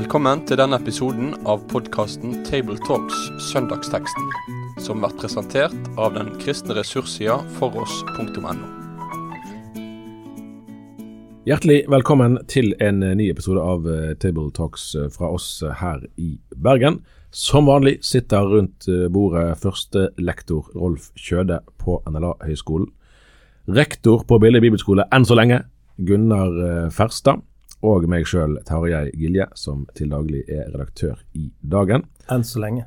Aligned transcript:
Velkommen 0.00 0.40
til 0.48 0.56
denne 0.56 0.78
episoden 0.80 1.34
av 1.44 1.60
podkasten 1.68 2.38
Tabletalks 2.46 3.18
Søndagsteksten, 3.50 4.30
som 4.80 5.02
blir 5.02 5.12
presentert 5.20 5.90
av 6.00 6.14
den 6.14 6.30
kristne 6.40 6.72
ressurssida 6.78 7.34
foross.no. 7.58 8.54
Hjertelig 11.44 11.82
velkommen 11.92 12.38
til 12.48 12.72
en 12.80 13.02
ny 13.02 13.26
episode 13.28 13.60
av 13.60 13.90
eh, 13.92 14.14
Table 14.22 14.48
Talks 14.56 14.86
eh, 14.96 15.10
fra 15.12 15.34
oss 15.36 15.50
her 15.82 16.00
i 16.16 16.30
Bergen. 16.56 17.02
Som 17.28 17.68
vanlig 17.68 17.98
sitter 18.00 18.48
rundt 18.54 18.88
eh, 18.88 19.04
bordet 19.12 19.58
førstelektor 19.60 20.72
Rolf 20.80 21.10
Kjøde 21.12 21.60
på 21.76 22.00
NLA-høgskolen. 22.08 22.88
Rektor 23.68 24.24
på 24.24 24.40
Bille 24.40 24.64
bibelskole 24.64 25.10
enn 25.12 25.28
så 25.28 25.36
lenge, 25.36 25.66
Gunnar 26.00 26.88
Ferstad. 26.88 27.44
Og 27.86 28.04
meg 28.12 28.26
sjøl, 28.28 28.58
Tarjei 28.68 29.08
Gilje, 29.16 29.46
som 29.56 29.86
til 29.96 30.10
daglig 30.12 30.42
er 30.48 30.66
redaktør 30.68 31.20
i 31.32 31.48
Dagen. 31.60 32.04
Enn 32.28 32.44
så 32.44 32.60
lenge. 32.60 32.84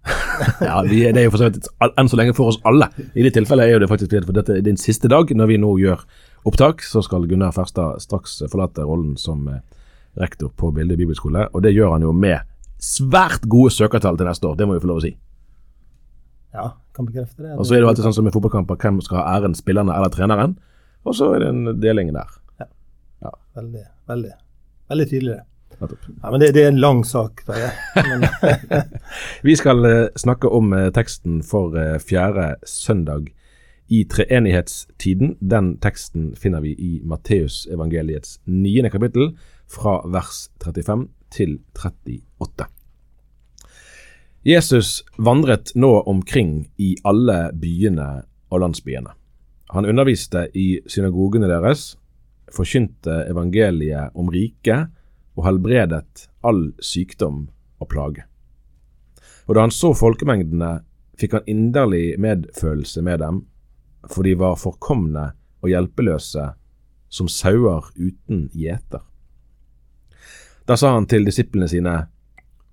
ja, 0.64 0.80
vi, 0.82 1.02
det 1.04 1.20
er 1.20 1.26
jo 1.28 1.34
for 1.34 1.42
så 1.42 1.50
vidt 1.50 1.68
enn 2.00 2.08
så 2.08 2.18
lenge 2.18 2.34
for 2.34 2.50
oss 2.50 2.58
alle. 2.66 2.88
I 3.14 3.26
det 3.26 3.34
tilfellet 3.36 3.68
er 3.68 3.76
jo 3.76 3.82
det 3.84 3.90
faktisk 3.90 4.16
for 4.24 4.36
dette 4.36 4.56
er 4.56 4.66
din 4.66 4.80
siste 4.80 5.10
dag. 5.12 5.30
Når 5.30 5.50
vi 5.50 5.60
nå 5.60 5.74
gjør 5.82 6.02
opptak, 6.48 6.82
så 6.82 7.04
skal 7.04 7.28
Gunnar 7.30 7.54
Ferstad 7.54 8.00
straks 8.02 8.40
forlate 8.50 8.86
rollen 8.88 9.14
som 9.20 9.46
eh, 9.52 9.60
rektor 10.18 10.50
på 10.56 10.72
Bilde 10.74 10.96
bibelskole. 10.98 11.46
Og 11.54 11.62
det 11.62 11.74
gjør 11.76 11.94
han 11.94 12.06
jo 12.06 12.14
med 12.16 12.40
svært 12.80 13.44
gode 13.50 13.74
søkertall 13.76 14.18
til 14.18 14.26
neste 14.26 14.48
år, 14.48 14.56
det 14.56 14.66
må 14.66 14.76
vi 14.76 14.82
få 14.82 14.90
lov 14.90 15.02
å 15.02 15.04
si. 15.04 15.12
Ja, 16.56 16.70
kan 16.96 17.06
bekrefte 17.06 17.44
det. 17.44 17.54
Og 17.54 17.66
så 17.66 17.76
er 17.76 17.80
det 17.80 17.84
jo 17.84 17.90
alltid 17.92 18.06
sånn 18.08 18.16
som 18.16 18.26
i 18.26 18.32
fotballkamper, 18.34 18.78
hvem 18.80 19.02
skal 19.04 19.20
ha 19.20 19.36
æren, 19.36 19.54
spillerne 19.54 19.94
eller 19.94 20.10
treneren? 20.10 20.56
Og 21.06 21.14
så 21.16 21.28
er 21.36 21.44
det 21.44 21.50
en 21.52 21.76
deling 21.80 22.10
der. 22.16 22.32
Ja. 23.20 23.32
Veldig, 23.54 23.84
veldig, 24.06 24.32
veldig 24.88 25.08
tydelig. 25.10 25.38
Ja, 25.80 26.30
men 26.30 26.40
det, 26.40 26.52
det, 26.52 26.64
er 26.64 26.68
en 26.68 26.80
lang 26.80 27.04
sak. 27.06 27.40
vi 29.42 29.56
skal 29.56 29.84
uh, 29.86 30.08
snakke 30.16 30.48
om 30.48 30.72
uh, 30.72 30.88
teksten 30.92 31.40
for 31.46 31.76
uh, 31.76 31.96
fjerde 32.02 32.54
søndag 32.68 33.30
i 33.90 34.04
treenighetstiden. 34.04 35.36
Den 35.40 35.72
teksten 35.82 36.34
finner 36.36 36.60
vi 36.60 36.74
i 36.74 37.00
Matteusevangeliets 37.04 38.40
niende 38.44 38.90
kapittel, 38.90 39.32
fra 39.70 40.00
vers 40.10 40.50
35 40.64 41.08
til 41.30 41.58
38. 41.78 42.66
Jesus 44.46 45.02
vandret 45.18 45.72
nå 45.76 45.90
omkring 46.08 46.70
i 46.78 46.94
alle 47.04 47.50
byene 47.52 48.22
og 48.50 48.62
landsbyene. 48.62 49.12
Han 49.70 49.86
underviste 49.86 50.48
i 50.54 50.80
synagogene 50.90 51.50
deres, 51.50 51.94
forkynte 52.54 53.24
evangeliet 53.30 54.16
om 54.18 54.30
riket 54.32 54.90
og 55.38 55.46
helbredet 55.46 56.26
all 56.46 56.70
sykdom 56.82 57.46
og 57.80 57.90
plage. 57.90 58.24
Og 59.48 59.56
da 59.56 59.64
han 59.66 59.74
så 59.74 59.92
folkemengdene, 59.96 60.80
fikk 61.18 61.36
han 61.36 61.50
inderlig 61.50 62.16
medfølelse 62.20 63.02
med 63.04 63.20
dem, 63.20 63.42
for 64.08 64.24
de 64.24 64.36
var 64.38 64.60
forkomne 64.60 65.30
og 65.60 65.68
hjelpeløse 65.68 66.46
som 67.10 67.28
sauer 67.28 67.90
uten 67.98 68.46
gjeter. 68.56 69.02
Da 70.64 70.76
sa 70.78 70.94
han 70.94 71.08
til 71.10 71.26
disiplene 71.26 71.68
sine, 71.68 71.96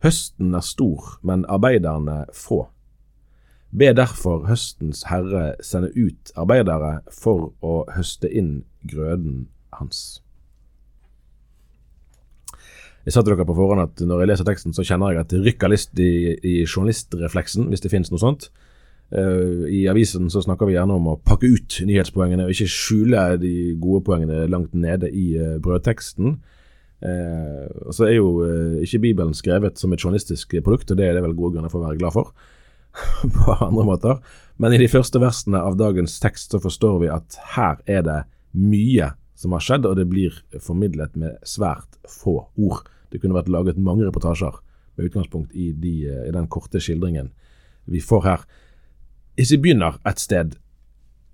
Høsten 0.05 0.53
er 0.53 0.61
stor, 0.61 1.15
men 1.25 1.47
arbeiderne 1.49 2.27
få. 2.29 2.67
Be 3.73 3.89
derfor 3.97 4.45
høstens 4.47 5.07
herre 5.09 5.55
sende 5.65 5.89
ut 5.97 6.31
arbeidere 6.37 6.99
for 7.11 7.49
å 7.65 7.79
høste 7.95 8.29
inn 8.29 8.61
grøden 8.85 9.47
hans. 9.79 10.21
Jeg 13.07 13.15
sa 13.15 13.21
til 13.23 13.37
dere 13.37 13.47
på 13.47 13.55
forhånd 13.55 13.79
at 13.79 14.01
når 14.03 14.19
jeg 14.19 14.29
leser 14.33 14.47
teksten, 14.49 14.73
så 14.75 14.83
kjenner 14.83 15.13
jeg 15.13 15.23
at 15.23 15.29
det 15.31 15.39
rykker 15.45 15.71
litt 15.71 15.99
i, 16.03 16.33
i 16.43 16.55
journalistrefleksen, 16.65 17.69
hvis 17.71 17.83
det 17.85 17.91
finnes 17.93 18.11
noe 18.11 18.19
sånt. 18.19 18.49
Uh, 19.07 19.63
I 19.71 19.85
avisen 19.87 20.27
så 20.27 20.41
snakker 20.43 20.67
vi 20.67 20.75
gjerne 20.75 20.97
om 20.99 21.05
å 21.13 21.19
pakke 21.23 21.47
ut 21.47 21.77
nyhetspoengene 21.87 22.43
og 22.43 22.51
ikke 22.51 22.67
skjule 22.67 23.21
de 23.39 23.53
gode 23.79 24.01
poengene 24.09 24.41
langt 24.51 24.75
nede 24.75 25.07
i 25.07 25.29
uh, 25.39 25.53
brødteksten. 25.63 26.35
Uh, 26.99 27.63
og 27.85 27.95
så 27.95 28.09
er 28.09 28.17
jo 28.17 28.27
ikke 28.83 28.99
Bibelen 29.05 29.31
skrevet 29.37 29.79
som 29.79 29.95
et 29.95 30.03
journalistisk 30.03 30.57
produkt, 30.59 30.91
og 30.91 30.99
det 30.99 31.07
er 31.07 31.15
det 31.15 31.23
vel 31.23 31.37
gode 31.37 31.55
grunner 31.55 31.71
for 31.71 31.79
å 31.79 31.87
være 31.87 32.01
glad 32.01 32.17
for, 32.17 32.33
på 33.37 33.55
andre 33.55 33.87
måter. 33.87 34.19
Men 34.59 34.75
i 34.75 34.81
de 34.83 34.91
første 34.91 35.23
versene 35.23 35.63
av 35.63 35.79
dagens 35.79 36.17
tekst 36.19 36.51
så 36.51 36.59
forstår 36.59 36.99
vi 37.05 37.13
at 37.13 37.39
her 37.55 37.79
er 37.87 38.03
det 38.03 38.19
mye 38.57 39.13
som 39.37 39.53
har 39.53 39.63
skjedd, 39.63 39.85
og 39.85 39.97
det 39.99 40.07
blir 40.09 40.35
formidlet 40.63 41.15
med 41.19 41.37
svært 41.45 41.99
få 42.09 42.39
ord. 42.57 42.87
Det 43.11 43.21
kunne 43.21 43.37
vært 43.37 43.51
laget 43.53 43.79
mange 43.79 44.07
reportasjer 44.07 44.57
med 44.97 45.09
utgangspunkt 45.09 45.53
i, 45.53 45.71
de, 45.77 45.99
i 46.09 46.33
den 46.33 46.49
korte 46.51 46.81
skildringen 46.81 47.29
vi 47.87 48.01
får 48.03 48.23
her. 48.25 48.47
Hvis 49.37 49.53
vi 49.53 49.61
begynner 49.61 49.99
et 50.07 50.19
sted 50.19 50.57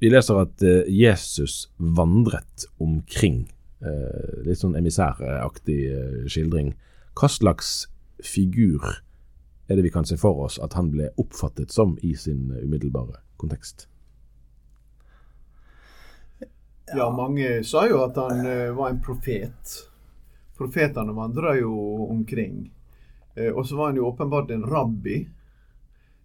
Vi 0.04 0.10
leser 0.12 0.36
at 0.36 0.60
uh, 0.68 0.84
Jesus 0.92 1.70
vandret 1.80 2.66
omkring. 2.84 3.46
Uh, 3.80 4.44
litt 4.44 4.60
sånn 4.60 4.76
emissæraktig 4.76 5.78
uh, 5.96 6.26
skildring. 6.28 6.74
Hva 7.16 7.30
slags 7.32 7.86
figur 8.20 8.84
er 9.70 9.80
det 9.80 9.86
vi 9.86 9.94
kan 9.94 10.04
se 10.04 10.18
for 10.20 10.44
oss 10.44 10.60
at 10.60 10.76
han 10.76 10.92
ble 10.92 11.08
oppfattet 11.16 11.72
som 11.72 11.96
i 12.04 12.12
sin 12.20 12.52
umiddelbare 12.52 13.22
kontekst? 13.40 13.88
Ja, 16.92 17.08
mange 17.16 17.62
sa 17.64 17.86
jo 17.88 18.02
at 18.04 18.18
han 18.20 18.44
var 18.76 18.90
en 18.92 19.00
profet. 19.02 19.78
Profetene 20.58 21.16
vandra 21.16 21.56
jo 21.56 21.72
omkring. 22.12 22.68
og 23.56 23.64
så 23.66 23.78
var 23.80 23.88
han 23.92 24.02
jo 24.02 24.10
åpenbart 24.10 24.52
en 24.52 24.66
rabbi. 24.68 25.22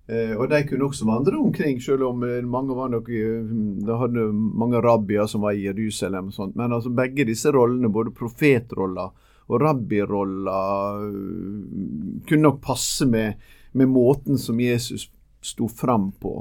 Eh, 0.09 0.33
og 0.41 0.47
de 0.49 0.63
kunne 0.65 0.87
også 0.89 1.05
vandre 1.05 1.37
omkring, 1.37 1.83
selv 1.85 2.07
om 2.07 2.23
eh, 2.25 2.41
mange 2.41 2.73
var 2.73 2.89
nok 2.89 3.11
eh, 3.13 3.49
Det 3.85 3.97
hadde 4.01 4.23
mange 4.33 4.81
rabbier 4.81 5.27
som 5.29 5.43
var 5.45 5.53
i 5.53 5.67
Jerusalem 5.67 6.31
og 6.31 6.37
sånt. 6.37 6.55
Men 6.57 6.73
altså 6.73 6.93
begge 6.97 7.27
disse 7.29 7.53
rollene, 7.53 7.91
både 7.93 8.15
profetroller 8.17 9.13
og 9.49 9.61
rabbiroller, 9.61 11.05
kunne 12.29 12.45
nok 12.45 12.61
passe 12.65 13.07
med, 13.09 13.37
med 13.73 13.89
måten 13.89 14.41
som 14.41 14.61
Jesus 14.61 15.07
sto 15.45 15.69
fram 15.69 16.11
på. 16.21 16.35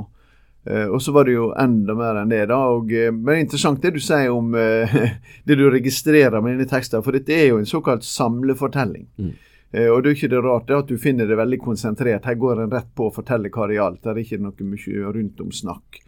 Og 0.67 0.97
så 0.99 1.13
var 1.15 1.27
det 1.27 1.35
jo 1.37 1.51
enda 1.55 1.93
mer 1.95 2.17
enn 2.19 2.31
det. 2.31 2.41
da, 2.49 2.57
og, 2.75 2.89
Men 2.91 3.23
det 3.23 3.35
er 3.35 3.43
interessant 3.45 3.81
det 3.83 3.93
du 3.95 4.01
sier 4.03 4.33
om 4.33 4.51
det 5.47 5.55
du 5.55 5.63
registrerer 5.71 6.41
med 6.41 6.57
denne 6.57 6.67
teksten, 6.67 7.05
for 7.05 7.15
dette 7.15 7.31
er 7.31 7.53
jo 7.53 7.61
en 7.61 7.69
såkalt 7.69 8.03
samlefortelling. 8.03 9.05
Mm. 9.15 9.31
Eh, 9.71 9.89
og 9.91 10.03
det 10.03 10.11
er 10.11 10.17
ikke 10.17 10.31
det 10.31 10.43
rart 10.43 10.67
det 10.69 10.79
at 10.79 10.91
du 10.91 10.97
finner 11.01 11.27
det 11.27 11.37
veldig 11.39 11.59
konsentrert. 11.61 12.27
Her 12.27 12.39
går 12.39 12.63
en 12.63 12.73
rett 12.73 12.89
på 12.95 13.09
å 13.09 13.13
fortelle 13.13 13.51
hva 13.53 13.67
det 13.67 13.79
gjaldt. 13.79 14.03
Det 14.03 14.13
er 14.13 14.21
ikke 14.23 14.43
noe 14.43 14.67
mye 14.71 15.15
rundt 15.15 15.41
om 15.43 15.53
snakk. 15.53 16.01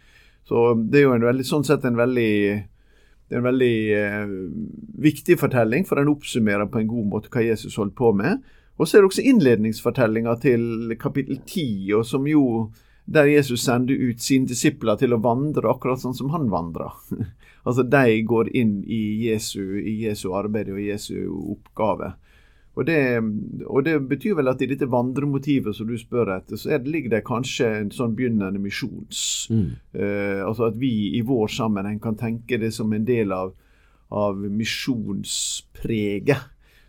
Så 0.48 0.72
det 0.80 1.00
er 1.00 1.08
jo 1.08 1.16
en 1.16 1.26
veldig, 1.26 1.46
sånn 1.46 1.66
sett 1.66 1.84
en 1.86 1.98
veldig 1.98 2.30
det 3.30 3.36
er 3.36 3.42
en 3.44 3.46
veldig 3.46 3.74
eh, 3.94 4.30
viktig 5.04 5.36
fortelling, 5.38 5.84
for 5.86 6.00
den 6.00 6.10
oppsummerer 6.10 6.66
på 6.66 6.80
en 6.80 6.88
god 6.90 7.10
måte 7.12 7.30
hva 7.30 7.44
Jesus 7.46 7.76
holdt 7.78 7.94
på 7.94 8.10
med. 8.18 8.40
Og 8.80 8.88
så 8.88 8.96
er 8.96 9.04
det 9.04 9.10
også 9.12 9.26
innledningsfortellinga 9.30 10.34
til 10.42 10.96
kapittel 10.98 11.38
10, 11.44 11.92
og 12.00 12.08
som 12.08 12.26
jo 12.26 12.42
der 13.04 13.30
Jesus 13.30 13.64
sender 13.64 13.94
ut 13.94 14.20
sine 14.22 14.46
disipler 14.46 14.96
til 15.00 15.12
å 15.14 15.22
vandre 15.22 15.70
akkurat 15.70 16.00
sånn 16.02 16.16
som 16.16 16.30
han 16.34 16.50
vandra. 16.52 16.92
altså 17.66 17.82
de 17.82 18.22
går 18.26 18.56
inn 18.56 18.84
i 18.84 19.26
Jesu, 19.26 19.78
i 19.80 20.04
Jesu 20.04 20.32
arbeid 20.36 20.68
og 20.72 20.80
Jesu 20.82 21.28
oppgave. 21.28 22.12
Og 22.78 22.86
det, 22.86 23.00
og 23.66 23.84
det, 23.84 24.08
betyr 24.08 24.34
vel 24.38 24.48
at 24.52 24.62
i 24.62 24.66
dette 24.70 24.86
vandremotivet 24.88 25.76
som 25.76 25.86
du 25.90 25.96
spør 25.98 26.36
etter, 26.36 26.56
så 26.56 26.68
det, 26.70 26.88
ligger 26.88 27.10
det 27.16 27.26
kanskje 27.26 27.66
en 27.80 27.90
sånn 27.92 28.14
begynnende 28.16 28.60
misjons. 28.62 29.48
Mm. 29.50 29.70
Uh, 29.96 30.40
altså 30.46 30.62
at 30.70 30.78
vi 30.80 31.18
i 31.18 31.22
vår 31.26 31.48
sammenheng 31.50 31.98
kan 32.02 32.16
tenke 32.16 32.58
det 32.62 32.70
som 32.76 32.92
en 32.94 33.08
del 33.08 33.32
av, 33.34 33.52
av 34.14 34.38
misjonspreget 34.38 36.40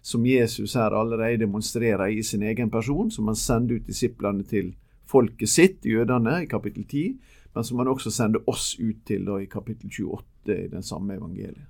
som 0.01 0.25
Jesus 0.25 0.75
her 0.77 0.93
allerede 0.97 1.43
demonstrerer 1.43 2.13
i 2.13 2.23
sin 2.23 2.43
egen 2.43 2.69
person, 2.73 3.11
som 3.11 3.27
han 3.29 3.37
sender 3.37 3.81
ut 3.81 3.89
disiplene 3.89 4.45
til 4.47 4.73
folket 5.11 5.51
sitt, 5.51 5.85
jødene, 5.85 6.43
i 6.43 6.49
kapittel 6.49 6.85
10, 6.87 7.03
men 7.53 7.67
som 7.67 7.81
han 7.81 7.91
også 7.91 8.13
sender 8.13 8.47
oss 8.49 8.73
ut 8.79 9.03
til 9.07 9.27
da, 9.27 9.41
i 9.41 9.49
kapittel 9.51 9.91
28 9.91 10.55
i 10.55 10.71
den 10.71 10.83
samme 10.85 11.17
evangeliet. 11.19 11.67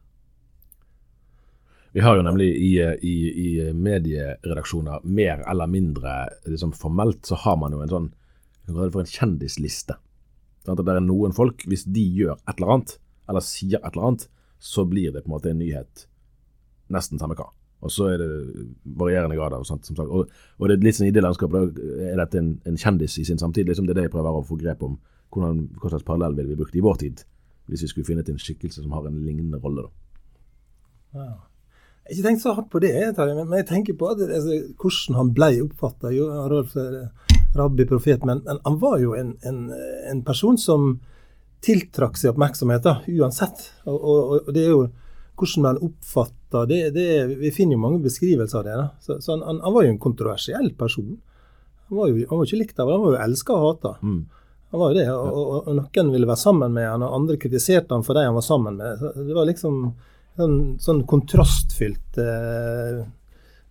Vi 1.92 2.00
har 2.00 2.16
jo 2.16 2.24
nemlig 2.24 2.48
i, 2.56 2.72
i, 3.04 3.16
i 3.28 3.50
medieredaksjoner 3.76 5.04
mer 5.04 5.42
eller 5.52 5.68
mindre 5.68 6.14
liksom 6.48 6.72
formelt 6.72 7.28
så 7.28 7.36
har 7.44 7.58
man 7.60 7.76
jo 7.76 7.82
en 7.84 7.92
sånn 7.92 8.08
for 8.72 9.02
en 9.02 9.10
kjendisliste. 9.10 9.98
Sånn 10.64 10.78
at 10.78 10.86
det 10.88 10.94
er 10.94 11.04
noen 11.04 11.36
folk, 11.36 11.66
hvis 11.68 11.84
de 11.90 12.06
gjør 12.16 12.38
et 12.38 12.54
eller 12.56 12.78
annet, 12.78 12.94
eller 13.28 13.44
sier 13.44 13.82
et 13.82 13.90
eller 13.92 14.08
annet, 14.08 14.28
så 14.62 14.86
blir 14.88 15.12
det 15.12 15.26
på 15.26 15.32
en 15.32 15.36
måte 15.36 15.52
en 15.52 15.60
nyhet 15.60 16.06
nesten 16.94 17.20
samme 17.20 17.36
hva. 17.36 17.50
Og 17.82 17.94
så 17.94 18.12
er 18.14 18.22
det 18.22 18.30
varierende 18.98 19.38
grader. 19.38 19.62
Og 19.62 19.68
sånt, 19.68 19.86
som 19.88 19.98
sagt. 19.98 20.10
Og, 20.10 20.32
og 20.58 20.70
det 20.70 20.78
er 20.78 20.86
litt 20.86 21.00
sånn 21.00 21.10
i 21.10 21.14
det 21.16 21.24
landskapet, 21.26 21.78
er 22.08 22.20
dette 22.20 22.42
en, 22.42 22.56
en, 22.70 22.80
kjendis 22.80 23.18
i 23.22 23.28
sin 23.28 23.42
samtid. 23.42 23.70
liksom 23.70 23.88
Det 23.88 23.96
er 23.96 24.02
det 24.02 24.10
jeg 24.10 24.16
prøver 24.16 24.42
å 24.42 24.48
få 24.48 24.58
grep 24.62 24.84
om. 24.88 24.98
Hvordan, 25.32 25.64
hva 25.80 25.94
slags 25.94 26.08
parallell 26.08 26.36
ville 26.38 26.52
vi 26.52 26.60
brukt 26.60 26.76
i 26.76 26.84
vår 26.84 27.00
tid, 27.06 27.24
hvis 27.72 27.86
vi 27.86 27.90
skulle 27.92 28.10
funnet 28.10 28.30
en 28.30 28.42
skikkelse 28.42 28.84
som 28.84 28.92
har 28.98 29.08
en 29.08 29.22
lignende 29.24 29.62
rolle. 29.64 29.88
da. 29.88 31.22
Ja. 31.22 31.32
Jeg 32.02 32.18
har 32.18 32.18
ikke 32.18 32.28
tenkt 32.28 32.42
så 32.42 32.54
hardt 32.58 32.70
på 32.74 32.80
det, 32.82 32.92
men, 33.16 33.52
jeg 33.56 33.68
tenker 33.70 33.96
på 33.96 34.10
det, 34.18 34.28
altså, 34.34 34.58
hvordan 34.82 35.18
han 35.20 35.30
ble 35.38 35.50
oppfatta. 35.64 36.12
Rolf 36.52 36.74
rabbi, 37.56 37.86
profet, 37.86 38.26
men, 38.26 38.42
men, 38.46 38.60
han 38.66 38.78
var 38.82 38.98
jo 39.00 39.14
en, 39.16 39.36
en, 39.48 39.62
en 40.12 40.24
person 40.28 40.58
som 40.60 40.96
tiltrakk 41.66 42.18
seg 42.18 42.34
oppmerksomhet, 42.34 42.88
uansett. 43.12 43.68
Og, 43.86 43.98
og, 43.98 44.36
og, 44.40 44.52
det 44.56 44.66
er 44.66 44.74
jo 44.74 44.86
hvordan 45.40 45.68
man 45.68 45.82
oppfatter 45.86 46.38
det, 46.70 46.90
det, 46.96 47.08
Vi 47.40 47.52
finner 47.56 47.78
jo 47.78 47.84
mange 47.86 48.02
beskrivelser 48.04 48.60
av 48.60 48.68
det. 48.68 48.78
Så, 49.06 49.18
så 49.24 49.38
han, 49.38 49.60
han, 49.62 49.74
var 49.74 49.86
jo 49.86 49.94
en 49.94 50.02
kontroversiell 50.02 50.74
person. 50.78 51.16
Han 51.90 51.98
var 51.98 52.12
jo 52.12 52.28
han 52.30 52.38
var 52.38 52.48
ikke 52.48 52.62
likt 52.62 52.80
av 52.80 52.92
han 52.92 53.04
var 53.04 53.16
jo 53.16 53.24
elska 53.26 53.58
og 53.58 53.68
hata. 53.68 53.96
Mm. 54.04 54.22
Han 54.72 54.80
var 54.80 54.92
jo 54.92 55.00
det, 55.00 55.08
og, 55.12 55.32
og, 55.36 55.56
og, 55.68 55.74
noen 55.76 56.12
ville 56.14 56.28
være 56.30 56.40
sammen 56.40 56.72
med 56.72 56.88
han, 56.88 57.04
og 57.04 57.16
andre 57.18 57.36
kritiserte 57.40 57.92
han 57.92 58.06
for 58.08 58.16
de 58.16 58.24
han 58.24 58.38
var 58.38 58.46
sammen 58.46 58.78
med. 58.80 59.02
Så 59.02 59.26
det 59.28 59.36
var 59.36 59.50
liksom 59.50 59.82
sånn, 60.40 60.60
sånn 60.80 61.02
kontrastfylt 61.10 62.20
eh, 62.24 63.02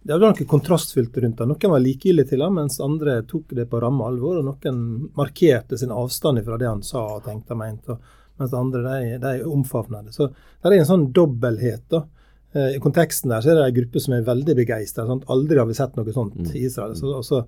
Det 0.02 0.12
var 0.12 0.20
noe 0.26 0.48
kontrastfylt 0.48 1.16
rundt 1.24 1.40
han. 1.40 1.54
Noen 1.54 1.74
var 1.74 1.80
likegyldige 1.80 2.34
til 2.34 2.44
han, 2.44 2.56
mens 2.56 2.76
andre 2.84 3.22
tok 3.28 3.56
det 3.56 3.64
på 3.72 3.80
ramme 3.80 4.06
alvor. 4.12 4.42
Og 4.42 4.48
noen 4.50 4.82
markerte 5.16 5.80
sin 5.80 5.92
avstand 5.92 6.44
fra 6.44 6.60
det 6.60 6.68
han 6.68 6.84
sa 6.84 7.06
og 7.16 7.24
tenkte 7.24 7.56
og 7.56 7.62
mente. 7.62 7.96
Mens 8.40 8.56
andre 8.56 8.84
de, 8.86 9.18
de 9.20 9.34
omfavna 9.48 10.04
det. 10.04 10.14
Så 10.16 10.28
det 10.28 10.70
er 10.70 10.78
en 10.82 10.88
sånn 10.88 11.10
dobbelthet. 11.16 11.84
da. 11.92 12.04
Eh, 12.52 12.76
I 12.76 12.80
konteksten 12.82 13.30
der 13.30 13.40
så 13.44 13.52
er 13.52 13.58
det 13.58 13.66
en 13.68 13.76
gruppe 13.80 14.02
som 14.02 14.14
er 14.14 14.26
veldig 14.26 14.56
begeistra. 14.58 15.06
Aldri 15.26 15.58
har 15.58 15.68
vi 15.68 15.76
sett 15.78 15.98
noe 15.98 16.14
sånt 16.14 16.38
mm. 16.38 16.52
i 16.54 16.64
Israel. 16.66 16.96
Så, 16.98 17.12
også, 17.20 17.42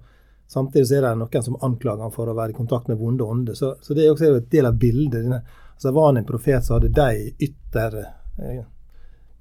samtidig 0.51 0.87
så 0.89 0.99
er 0.99 1.09
det 1.09 1.15
noen 1.21 1.47
som 1.49 1.59
anklager 1.61 2.05
ham 2.07 2.15
for 2.15 2.31
å 2.31 2.37
være 2.39 2.55
i 2.55 2.59
kontakt 2.59 2.91
med 2.91 3.01
vonde 3.01 3.27
ånder. 3.27 3.59
Så, 3.59 3.75
så, 3.83 3.97
det 3.99 4.07
er 4.07 4.13
også 4.15 4.35
et 4.37 4.53
del 4.53 4.69
av 4.71 4.79
bildet. 4.79 5.27
Altså, 5.75 5.91
var 5.91 6.13
han 6.13 6.23
en 6.23 6.29
profet, 6.29 6.63
så 6.65 6.79
hadde 6.79 6.93
de 6.95 7.33
ytter 7.49 7.99
eh, 8.03 8.63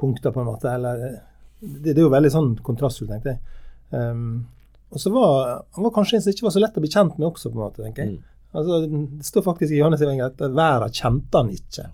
punkter, 0.01 0.33
på 0.33 0.41
en 0.41 0.49
måte. 0.49 0.71
eller 0.71 1.05
eh, 1.09 1.19
det, 1.61 1.91
det, 1.91 1.99
er 1.99 2.07
jo 2.07 2.15
veldig 2.15 2.33
sånn 2.33 2.51
kontrastfullt, 2.65 3.13
tenkte 3.13 3.35
jeg. 3.35 3.59
Um, 3.91 4.47
og 4.91 5.01
så 5.03 5.11
var 5.11 5.33
han 5.75 5.83
var 5.83 5.91
kanskje 5.93 6.17
en 6.17 6.23
som 6.23 6.31
ikke 6.31 6.45
var 6.45 6.53
så 6.55 6.61
lett 6.63 6.77
å 6.79 6.81
bli 6.83 6.89
kjent 6.91 7.17
med 7.19 7.27
også, 7.27 7.51
på 7.51 7.59
en 7.59 7.65
måte, 7.67 7.83
tenker 7.85 8.07
jeg. 8.07 8.15
Mm. 8.15 8.29
Altså, 8.51 8.79
det 8.87 9.27
står 9.27 9.45
faktisk 9.45 9.71
i 9.71 9.77
Johannes 9.77 10.01
evangeliet 10.03 10.41
at 10.41 10.55
verden 10.57 10.95
kjente 10.95 11.37
han 11.37 11.51
ikke. 11.53 11.85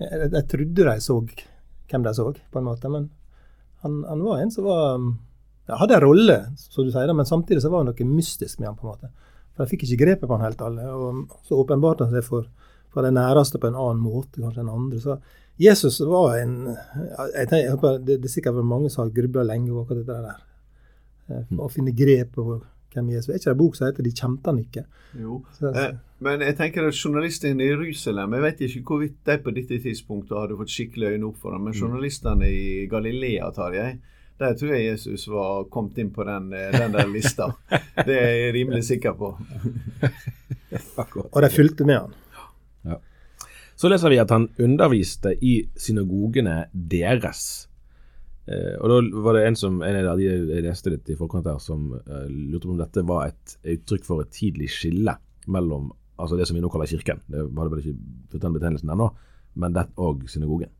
Jeg, 0.00 0.30
jeg, 0.32 0.46
trodde 0.50 0.86
de 0.88 0.94
så 1.04 1.16
hvem 1.90 2.06
de 2.06 2.14
så, 2.16 2.28
på 2.30 2.60
en 2.60 2.68
måte, 2.68 2.92
men 2.92 3.10
han, 3.84 4.00
han 4.08 4.22
var 4.24 4.40
en 4.40 4.52
som 4.54 4.66
var 4.68 4.94
ja, 5.70 5.76
hadde 5.80 5.96
en 5.96 6.04
rolle, 6.04 6.38
som 6.58 6.86
du 6.86 6.92
sier, 6.92 7.12
men 7.14 7.28
samtidig 7.28 7.62
så 7.62 7.70
var 7.72 7.84
det 7.84 7.92
noe 7.92 8.14
mystisk 8.16 8.60
med 8.60 8.70
han 8.70 8.78
på 8.78 8.86
en 8.86 8.94
måte. 8.94 9.10
For 9.54 9.64
Jeg 9.64 9.72
fikk 9.74 9.86
ikke 9.86 10.00
grepet 10.04 10.28
på 10.28 10.36
han 10.36 10.46
helt 10.46 10.64
alle. 10.64 10.88
og 10.90 11.36
Så 11.46 11.58
åpenbarte 11.60 12.06
han 12.06 12.14
seg 12.14 12.26
for, 12.26 12.48
for 12.90 13.06
de 13.06 13.12
næreste 13.14 13.60
på 13.60 13.70
en 13.70 13.78
annen 13.78 14.02
måte 14.02 14.42
kanskje 14.42 14.64
enn 14.64 14.72
andre. 14.72 15.00
Så 15.02 15.18
Jesus 15.60 16.00
var 16.08 16.38
en 16.40 16.54
jeg 16.70 17.48
tenker, 17.50 17.64
jeg 17.64 17.74
håper, 17.76 17.98
det, 18.00 18.20
det 18.22 18.30
er 18.30 18.34
sikkert 18.34 18.62
mange 18.64 18.90
som 18.90 19.04
har 19.04 19.14
grubla 19.14 19.44
lenge 19.46 19.72
over 19.74 19.98
dette 19.98 20.16
der. 20.26 20.44
Eh, 21.28 21.42
mm. 21.50 21.60
Å 21.60 21.70
finne 21.72 21.96
grepet 21.96 22.34
på 22.34 22.60
hvem 22.94 23.10
Jesus 23.14 23.28
er. 23.28 23.38
ikke 23.38 23.48
det 23.48 23.54
en 23.54 23.58
bok 23.58 23.76
som 23.76 23.86
heter 23.86 24.02
'De 24.02 24.12
kjente 24.12 24.50
han 24.50 24.58
ikke'? 24.58 24.84
Jo, 25.20 25.42
eh, 25.74 25.96
men 26.20 26.40
jeg 26.40 26.56
tenker 26.56 26.86
at 26.86 26.94
journalistene 26.94 27.64
i 27.64 27.70
Jerusalem 27.72 28.32
Jeg 28.32 28.42
vet 28.42 28.60
ikke 28.60 28.82
hvorvidt 28.86 29.26
de 29.26 29.38
på 29.38 29.50
dette 29.50 29.78
tidspunktet 29.82 30.38
hadde 30.38 30.56
fått 30.56 30.70
skikkelig 30.70 31.14
øyne 31.14 31.26
opp 31.26 31.36
for 31.42 31.52
ham, 31.52 31.60
men 31.60 31.74
mm. 31.74 31.80
journalistene 31.80 32.50
i 32.50 32.86
Galilea, 32.86 33.50
tar 33.50 33.72
jeg, 33.72 33.98
der 34.40 34.54
tror 34.56 34.72
jeg 34.74 34.86
Jesus 34.86 35.28
var 35.28 35.64
kommet 35.68 35.98
inn 35.98 36.10
på 36.10 36.24
den, 36.24 36.52
eh, 36.52 36.72
den 36.72 36.92
der 36.92 37.06
lista. 37.06 37.50
Det 38.06 38.16
er 38.16 38.30
jeg 38.46 38.54
rimelig 38.54 38.84
sikker 38.84 39.12
på. 39.12 39.34
Og 41.34 41.42
de 41.42 41.50
fulgte 41.50 41.84
med 41.84 41.98
han. 41.98 42.14
Ja. 42.84 42.96
Så 43.76 43.88
leser 43.88 44.12
vi 44.12 44.20
at 44.22 44.30
han 44.30 44.48
underviste 44.58 45.34
i 45.44 45.68
synagogene 45.76 46.64
deres. 46.72 47.68
Eh, 48.50 48.74
og 48.82 48.90
da 48.90 49.22
var 49.22 49.36
det 49.36 49.46
en 49.46 49.56
som 49.58 49.78
en 49.86 49.96
av 50.00 50.18
de 50.18 50.26
jeg 50.26 50.64
leste 50.64 50.90
litt 50.90 51.08
i 51.12 51.16
forkant 51.18 51.46
her, 51.46 51.60
som 51.62 51.92
uh, 51.94 52.26
lurte 52.26 52.66
på 52.66 52.74
om 52.74 52.80
dette 52.80 53.04
var 53.06 53.28
et 53.30 53.56
uttrykk 53.76 54.06
for 54.06 54.24
et 54.24 54.32
tidlig 54.34 54.70
skille 54.74 55.14
mellom 55.50 55.92
altså 56.20 56.36
det 56.36 56.48
som 56.48 56.58
vi 56.58 56.62
nå 56.64 56.68
kaller 56.72 56.90
kirken. 56.90 57.22
Det 57.30 57.44
hadde 57.46 57.70
vel 57.72 57.82
ikke 57.84 58.32
fått 58.32 58.44
den 58.44 58.56
betegnelsen 58.56 58.92
ennå, 58.92 59.08
men 59.54 59.76
det 59.76 59.86
og 60.02 60.26
synagogen. 60.28 60.72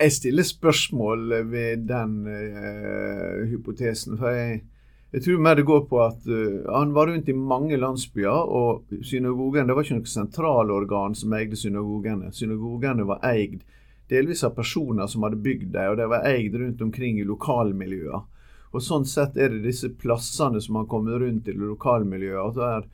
Jeg 0.00 0.12
stiller 0.14 0.46
spørsmål 0.46 1.34
ved 1.50 1.88
den 1.90 2.14
uh, 2.30 3.42
hypotesen. 3.50 4.18
for 4.18 4.30
jeg 4.32 4.62
jeg 5.10 5.24
tror 5.24 5.40
mer 5.42 5.56
det 5.58 5.66
går 5.66 5.80
på 5.90 5.98
at 6.04 6.26
uh, 6.30 6.70
han 6.70 6.92
var 6.94 7.10
rundt 7.10 7.28
i 7.28 7.34
mange 7.34 7.76
landsbyer, 7.76 8.30
og 8.30 8.84
synagogen 9.02 9.66
det 9.66 9.74
var 9.74 9.82
ikke 9.82 9.98
noe 9.98 10.12
sentralorgan 10.12 11.16
som 11.18 11.34
eide 11.34 11.58
synagogene. 11.58 12.30
Synagogene 12.30 13.08
var 13.08 13.18
eid 13.26 13.64
delvis 14.10 14.44
av 14.46 14.54
personer 14.56 15.06
som 15.10 15.24
hadde 15.26 15.40
bygd 15.42 15.72
dem, 15.74 15.92
og 15.92 15.98
de 16.00 16.08
var 16.10 16.26
eid 16.28 16.54
rundt 16.58 16.82
omkring 16.84 17.20
i 17.20 17.26
lokalmiljøene. 17.28 18.22
Og 18.70 18.82
Sånn 18.86 19.06
sett 19.08 19.34
er 19.34 19.50
det 19.50 19.64
disse 19.64 19.88
plassene 19.98 20.60
som 20.62 20.76
har 20.78 20.84
kommet 20.90 21.18
rundt 21.18 21.48
i 21.50 21.54
lokalmiljøet. 21.58 22.38
Og 22.44 22.54
der, 22.54 22.84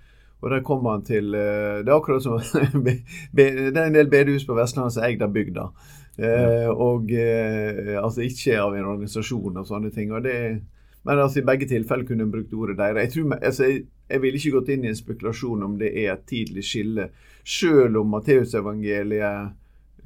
og 0.40 0.52
der 0.54 0.62
kommer 0.64 0.94
han 0.94 1.04
til 1.04 1.34
eh, 1.36 1.82
Det 1.84 1.92
er 1.92 1.98
akkurat 1.98 2.24
som 2.24 2.38
Det 3.36 3.44
er 3.44 3.82
en 3.82 3.98
del 3.98 4.08
bedehus 4.08 4.46
på 4.48 4.56
Vestlandet 4.56 4.96
som 4.96 5.04
er 5.04 5.12
eid 5.12 5.24
av 5.26 5.34
bygda. 5.36 5.68
Ja. 6.16 6.70
og 6.72 7.10
eh, 7.12 7.98
altså 8.00 8.22
ikke 8.24 8.54
av 8.56 8.72
en 8.72 8.86
organisasjon 8.88 9.58
og 9.60 9.66
sånne 9.68 9.90
ting. 9.92 10.14
og 10.16 10.24
det 10.24 10.62
men 11.06 11.20
altså, 11.22 11.38
i 11.38 11.46
begge 11.46 11.68
tilfeller 11.70 12.06
kunne 12.06 12.24
en 12.26 12.32
brukt 12.32 12.54
ordet 12.56 12.78
deres. 12.80 13.04
Jeg, 13.04 13.12
tror, 13.12 13.34
altså, 13.36 13.64
jeg, 13.68 13.82
jeg 14.10 14.22
ville 14.22 14.40
ikke 14.40 14.54
gått 14.56 14.72
inn 14.74 14.86
i 14.86 14.90
en 14.90 14.98
spekulasjon 14.98 15.62
om 15.62 15.76
det 15.78 15.92
er 15.92 16.08
et 16.16 16.24
tidlig 16.26 16.64
skille, 16.66 17.04
selv 17.46 18.00
om 18.00 18.10
Matteusevangeliet 18.10 19.52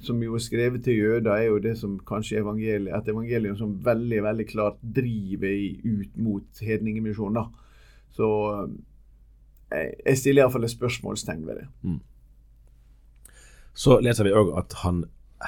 som 0.01 0.21
jo 0.23 0.35
er 0.35 0.43
skrevet 0.45 0.85
til 0.85 0.97
jøder, 0.99 1.33
er 1.35 1.51
jo 1.51 1.59
det 1.63 1.75
som 1.79 1.99
kanskje 2.09 2.41
evangeliet, 2.41 2.93
et 2.97 3.11
evangelium 3.13 3.57
som 3.59 3.75
veldig 3.85 4.23
veldig 4.25 4.47
klart 4.49 4.79
driver 4.81 5.57
ut 5.85 6.17
mot 6.17 6.63
hedningemisjonen. 6.65 7.51
Så 8.17 8.29
eh, 9.73 9.93
jeg 10.07 10.19
stiller 10.19 10.45
iallfall 10.45 10.65
et 10.65 10.75
spørsmålstegn 10.75 11.47
ved 11.47 11.61
det. 11.61 11.67
Mm. 11.83 12.01
Så 13.75 14.01
leser 14.03 14.27
vi 14.27 14.35
òg 14.37 14.55
at 14.59 14.75
han 14.83 15.05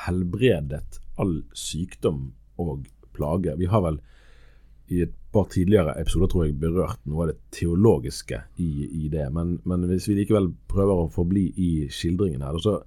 helbredet 0.07 1.01
all 1.21 1.43
sykdom 1.57 2.31
og 2.61 2.87
plage. 3.17 3.57
Vi 3.59 3.69
har 3.69 3.83
vel 3.85 3.99
i 4.93 5.03
et 5.07 5.13
par 5.33 5.49
tidligere 5.49 5.95
episoder 6.01 6.29
tror 6.29 6.45
jeg 6.45 6.59
berørt 6.61 7.01
noe 7.09 7.25
av 7.25 7.33
det 7.33 7.39
teologiske 7.57 8.39
i, 8.61 8.71
i 9.05 9.09
det. 9.13 9.29
Men, 9.33 9.57
men, 9.65 9.87
hvis 9.89 10.09
vi 10.11 10.19
likevel 10.21 10.51
prøver 10.69 11.05
å 11.05 11.13
forbli 11.13 11.47
i 11.57 11.71
skildringen 11.93 12.45
her, 12.45 12.59
så 12.61 12.83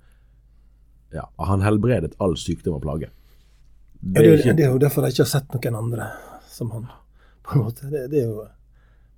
ja, 1.16 1.26
han 1.50 1.64
helbredet 1.66 2.16
all 2.24 2.36
sykdom 2.40 2.78
og 2.78 2.84
plage. 2.86 3.12
Det, 4.00 4.22
ja, 4.22 4.36
det, 4.36 4.58
det, 4.58 4.68
er 4.68 4.74
jo 4.74 4.82
derfor 4.82 5.08
jeg 5.08 5.16
ikke 5.16 5.26
har 5.26 5.32
sett 5.32 5.56
noen 5.56 5.80
andre 5.80 6.10
som 6.52 6.72
han. 6.76 6.90
på 7.46 7.56
en 7.56 7.66
måte. 7.66 7.90
Det, 7.90 8.06
det 8.12 8.22
er 8.22 8.28
jo, 8.30 8.44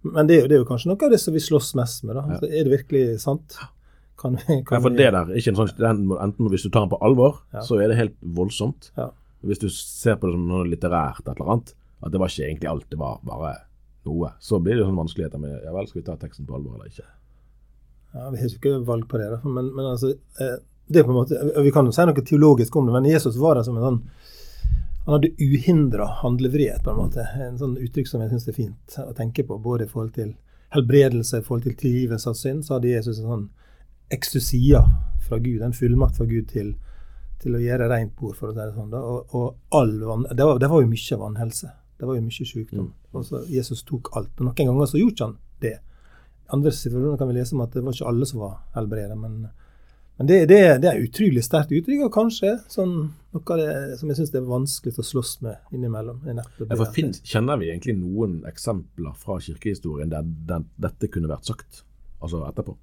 men 0.08 0.30
det 0.30 0.38
er, 0.38 0.44
jo, 0.44 0.50
det 0.52 0.56
er, 0.56 0.62
jo, 0.62 0.68
kanskje 0.70 0.92
noe 0.92 1.08
av 1.08 1.14
det 1.14 1.20
som 1.22 1.36
vi 1.36 1.42
slåss 1.44 1.74
mest 1.80 2.06
med. 2.08 2.16
da. 2.18 2.24
Altså, 2.28 2.48
er 2.48 2.68
det 2.68 2.74
virkelig 2.78 3.04
sant? 3.24 3.58
Kan 4.18 4.38
vi, 4.40 4.62
kan 4.66 4.80
ja, 4.80 4.82
for 4.82 4.94
det 4.98 5.10
der, 5.14 5.34
ikke 5.38 5.54
en 5.54 5.60
sånn, 5.60 5.74
den, 5.78 6.06
Enten 6.24 6.50
hvis 6.50 6.66
du 6.66 6.72
tar 6.72 6.88
den 6.88 6.94
på 6.94 7.02
alvor, 7.06 7.42
ja. 7.54 7.62
så 7.66 7.78
er 7.82 7.92
det 7.92 8.00
helt 8.00 8.16
voldsomt. 8.38 8.92
Ja. 8.98 9.12
Hvis 9.46 9.62
du 9.62 9.68
ser 9.70 10.18
på 10.18 10.30
det 10.30 10.38
som 10.38 10.48
noe 10.50 10.66
litterært, 10.66 11.22
et 11.26 11.36
eller 11.36 11.54
annet, 11.54 11.76
at 12.02 12.14
det 12.14 12.22
var 12.22 12.32
ikke 12.32 12.48
egentlig 12.48 12.72
alt, 12.72 12.88
det 12.90 12.98
var 13.02 13.20
bare 13.26 13.54
noe, 14.08 14.32
så 14.42 14.58
blir 14.64 14.80
det 14.80 14.88
sånn 14.88 14.98
vanskeligheter 14.98 15.42
med 15.42 15.54
ja 15.66 15.76
vel, 15.76 15.90
skal 15.90 16.02
vi 16.02 16.08
ta 16.08 16.18
teksten 16.22 16.48
på 16.48 16.58
alvor 16.58 16.80
eller 16.80 16.90
ikke. 16.90 17.06
Ja, 18.16 18.30
Vi 18.34 18.42
har 18.42 18.50
ikke 18.50 18.74
valg 18.88 19.06
på 19.12 19.20
det, 19.22 19.30
da. 19.36 19.40
Men, 19.46 19.70
men 19.76 19.92
altså, 19.92 20.14
eh, 20.42 20.58
det 20.88 21.02
er 21.02 21.08
på 21.08 21.12
en 21.12 21.20
måte, 21.20 21.40
Vi 21.64 21.72
kan 21.76 21.86
jo 21.86 21.92
si 21.96 22.06
noe 22.08 22.24
teologisk 22.24 22.76
om 22.76 22.88
det, 22.88 22.96
men 22.96 23.10
Jesus 23.12 23.36
var 23.40 23.60
det 23.60 23.66
som 23.68 23.78
en 23.78 23.88
sånn 23.88 24.02
han 25.08 25.14
hadde 25.14 25.30
uhindra 25.40 26.06
handlefrihet, 26.20 26.84
på 26.84 26.92
en 26.92 26.98
måte. 27.00 27.24
En 27.40 27.56
sånn 27.56 27.78
uttrykk 27.80 28.10
som 28.10 28.20
jeg 28.20 28.34
syns 28.34 28.48
er 28.52 28.56
fint 28.58 28.96
å 29.00 29.14
tenke 29.16 29.46
på, 29.48 29.56
både 29.64 29.86
i 29.86 29.88
forhold 29.88 30.12
til 30.18 30.34
helbredelse, 30.76 31.40
i 31.40 31.46
forhold 31.46 31.64
til 31.64 31.78
tilgivelse 31.80 32.28
av 32.28 32.36
synd. 32.36 32.66
Så 32.68 32.74
hadde 32.76 32.90
Jesus 32.92 33.22
en 33.22 33.30
sånn 33.30 33.46
ekstusia 34.12 34.82
fra 35.30 35.40
Gud, 35.40 35.62
en 35.64 35.76
fullmakt 35.78 36.20
fra 36.20 36.28
Gud 36.28 36.50
til, 36.52 36.74
til 37.40 37.56
å 37.56 37.62
gjøre 37.64 37.88
rent 37.88 38.18
bord, 38.20 38.36
for 38.36 38.52
å 38.52 38.58
si 38.58 38.60
det 38.60 38.76
sånn. 38.76 38.92
Og, 39.00 39.32
og 39.32 39.80
all 39.80 39.96
vann, 40.10 40.28
det, 40.28 40.44
var, 40.44 40.60
det 40.60 40.72
var 40.74 40.84
jo 40.84 40.92
mye 40.92 41.20
vannhelse. 41.24 41.72
Det 41.98 42.12
var 42.12 42.20
jo 42.20 42.26
mye 42.28 42.50
sykdom. 42.52 42.92
Mm. 42.92 43.16
Og 43.16 43.26
så 43.30 43.42
Jesus 43.48 43.88
tok 43.88 44.12
alt. 44.12 44.34
Men 44.36 44.50
noen 44.50 44.74
ganger 44.74 44.92
så 44.92 45.00
gjorde 45.00 45.30
han 45.30 45.40
det. 45.64 45.78
Andre 46.52 46.76
situasjoner 46.76 47.16
kan 47.24 47.32
vi 47.32 47.40
lese 47.40 47.56
om 47.56 47.64
at 47.64 47.80
det 47.80 47.88
var 47.88 47.96
ikke 47.96 48.12
alle 48.12 48.28
som 48.28 48.44
var 48.44 48.60
helbredet. 48.76 49.16
men 49.24 49.48
men 50.18 50.30
det, 50.30 50.38
det, 50.50 50.60
det 50.82 50.90
er 50.90 51.04
utrolig 51.06 51.44
sterkt 51.46 51.74
uttrykk, 51.78 52.08
og 52.08 52.14
kanskje 52.16 52.56
sånn, 52.74 52.96
noe 53.36 53.54
av 53.54 53.62
det 53.62 54.00
som 54.00 54.10
jeg 54.10 54.18
syns 54.18 54.34
er 54.34 54.48
vanskelig 54.50 54.98
å 54.98 55.06
slåss 55.06 55.36
med 55.46 55.78
innimellom. 55.78 56.24
Ja, 56.26 56.46
for 56.74 56.90
finnes, 56.96 57.22
Kjenner 57.28 57.60
vi 57.62 57.70
egentlig 57.70 58.00
noen 58.00 58.40
eksempler 58.50 59.14
fra 59.20 59.38
kirkehistorien 59.44 60.10
der 60.14 60.26
den, 60.26 60.66
dette 60.82 61.12
kunne 61.14 61.30
vært 61.30 61.46
sagt, 61.50 61.84
altså 62.18 62.42
etterpå? 62.50 62.74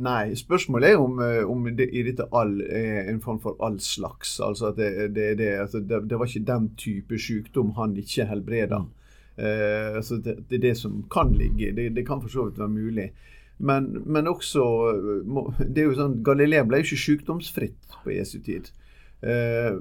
Nei, 0.00 0.36
spørsmålet 0.38 0.92
er 0.92 1.00
om, 1.02 1.18
eh, 1.24 1.42
om 1.50 1.64
det 1.76 1.88
i 1.90 2.04
dette 2.06 2.28
all 2.36 2.60
er 2.62 3.08
en 3.10 3.18
form 3.20 3.40
for 3.42 3.56
all 3.64 3.80
slags. 3.82 4.36
Altså 4.44 4.70
at 4.70 4.76
det, 4.78 5.14
det, 5.16 5.32
det, 5.40 5.48
altså 5.58 5.80
det, 5.80 6.04
det 6.10 6.18
var 6.18 6.30
ikke 6.30 6.46
den 6.46 6.68
type 6.78 7.18
sykdom 7.18 7.72
han 7.80 7.96
ikke 7.98 8.28
helbreda. 8.30 8.84
Mm. 8.84 8.96
Uh, 9.40 9.96
altså 9.96 10.18
det, 10.20 10.36
er 10.52 10.60
det 10.60 10.76
som 10.76 11.00
kan 11.10 11.32
ligge. 11.32 11.72
Det, 11.72 11.88
det 11.96 12.06
kan 12.06 12.20
for 12.20 12.28
så 12.28 12.44
vidt 12.46 12.58
være 12.60 12.68
mulig. 12.68 13.08
Men, 13.60 13.90
men, 14.06 14.28
også 14.30 14.64
det 15.60 15.82
er 15.82 15.88
jo 15.90 15.96
sånn, 15.98 16.20
Galilea 16.24 16.64
ble 16.64 16.80
jo 16.80 16.88
ikke 16.88 17.04
sykdomsfritt 17.04 17.96
på 18.04 18.14
Jesu 18.14 18.38
tid. 18.44 18.70
Eh, 19.20 19.76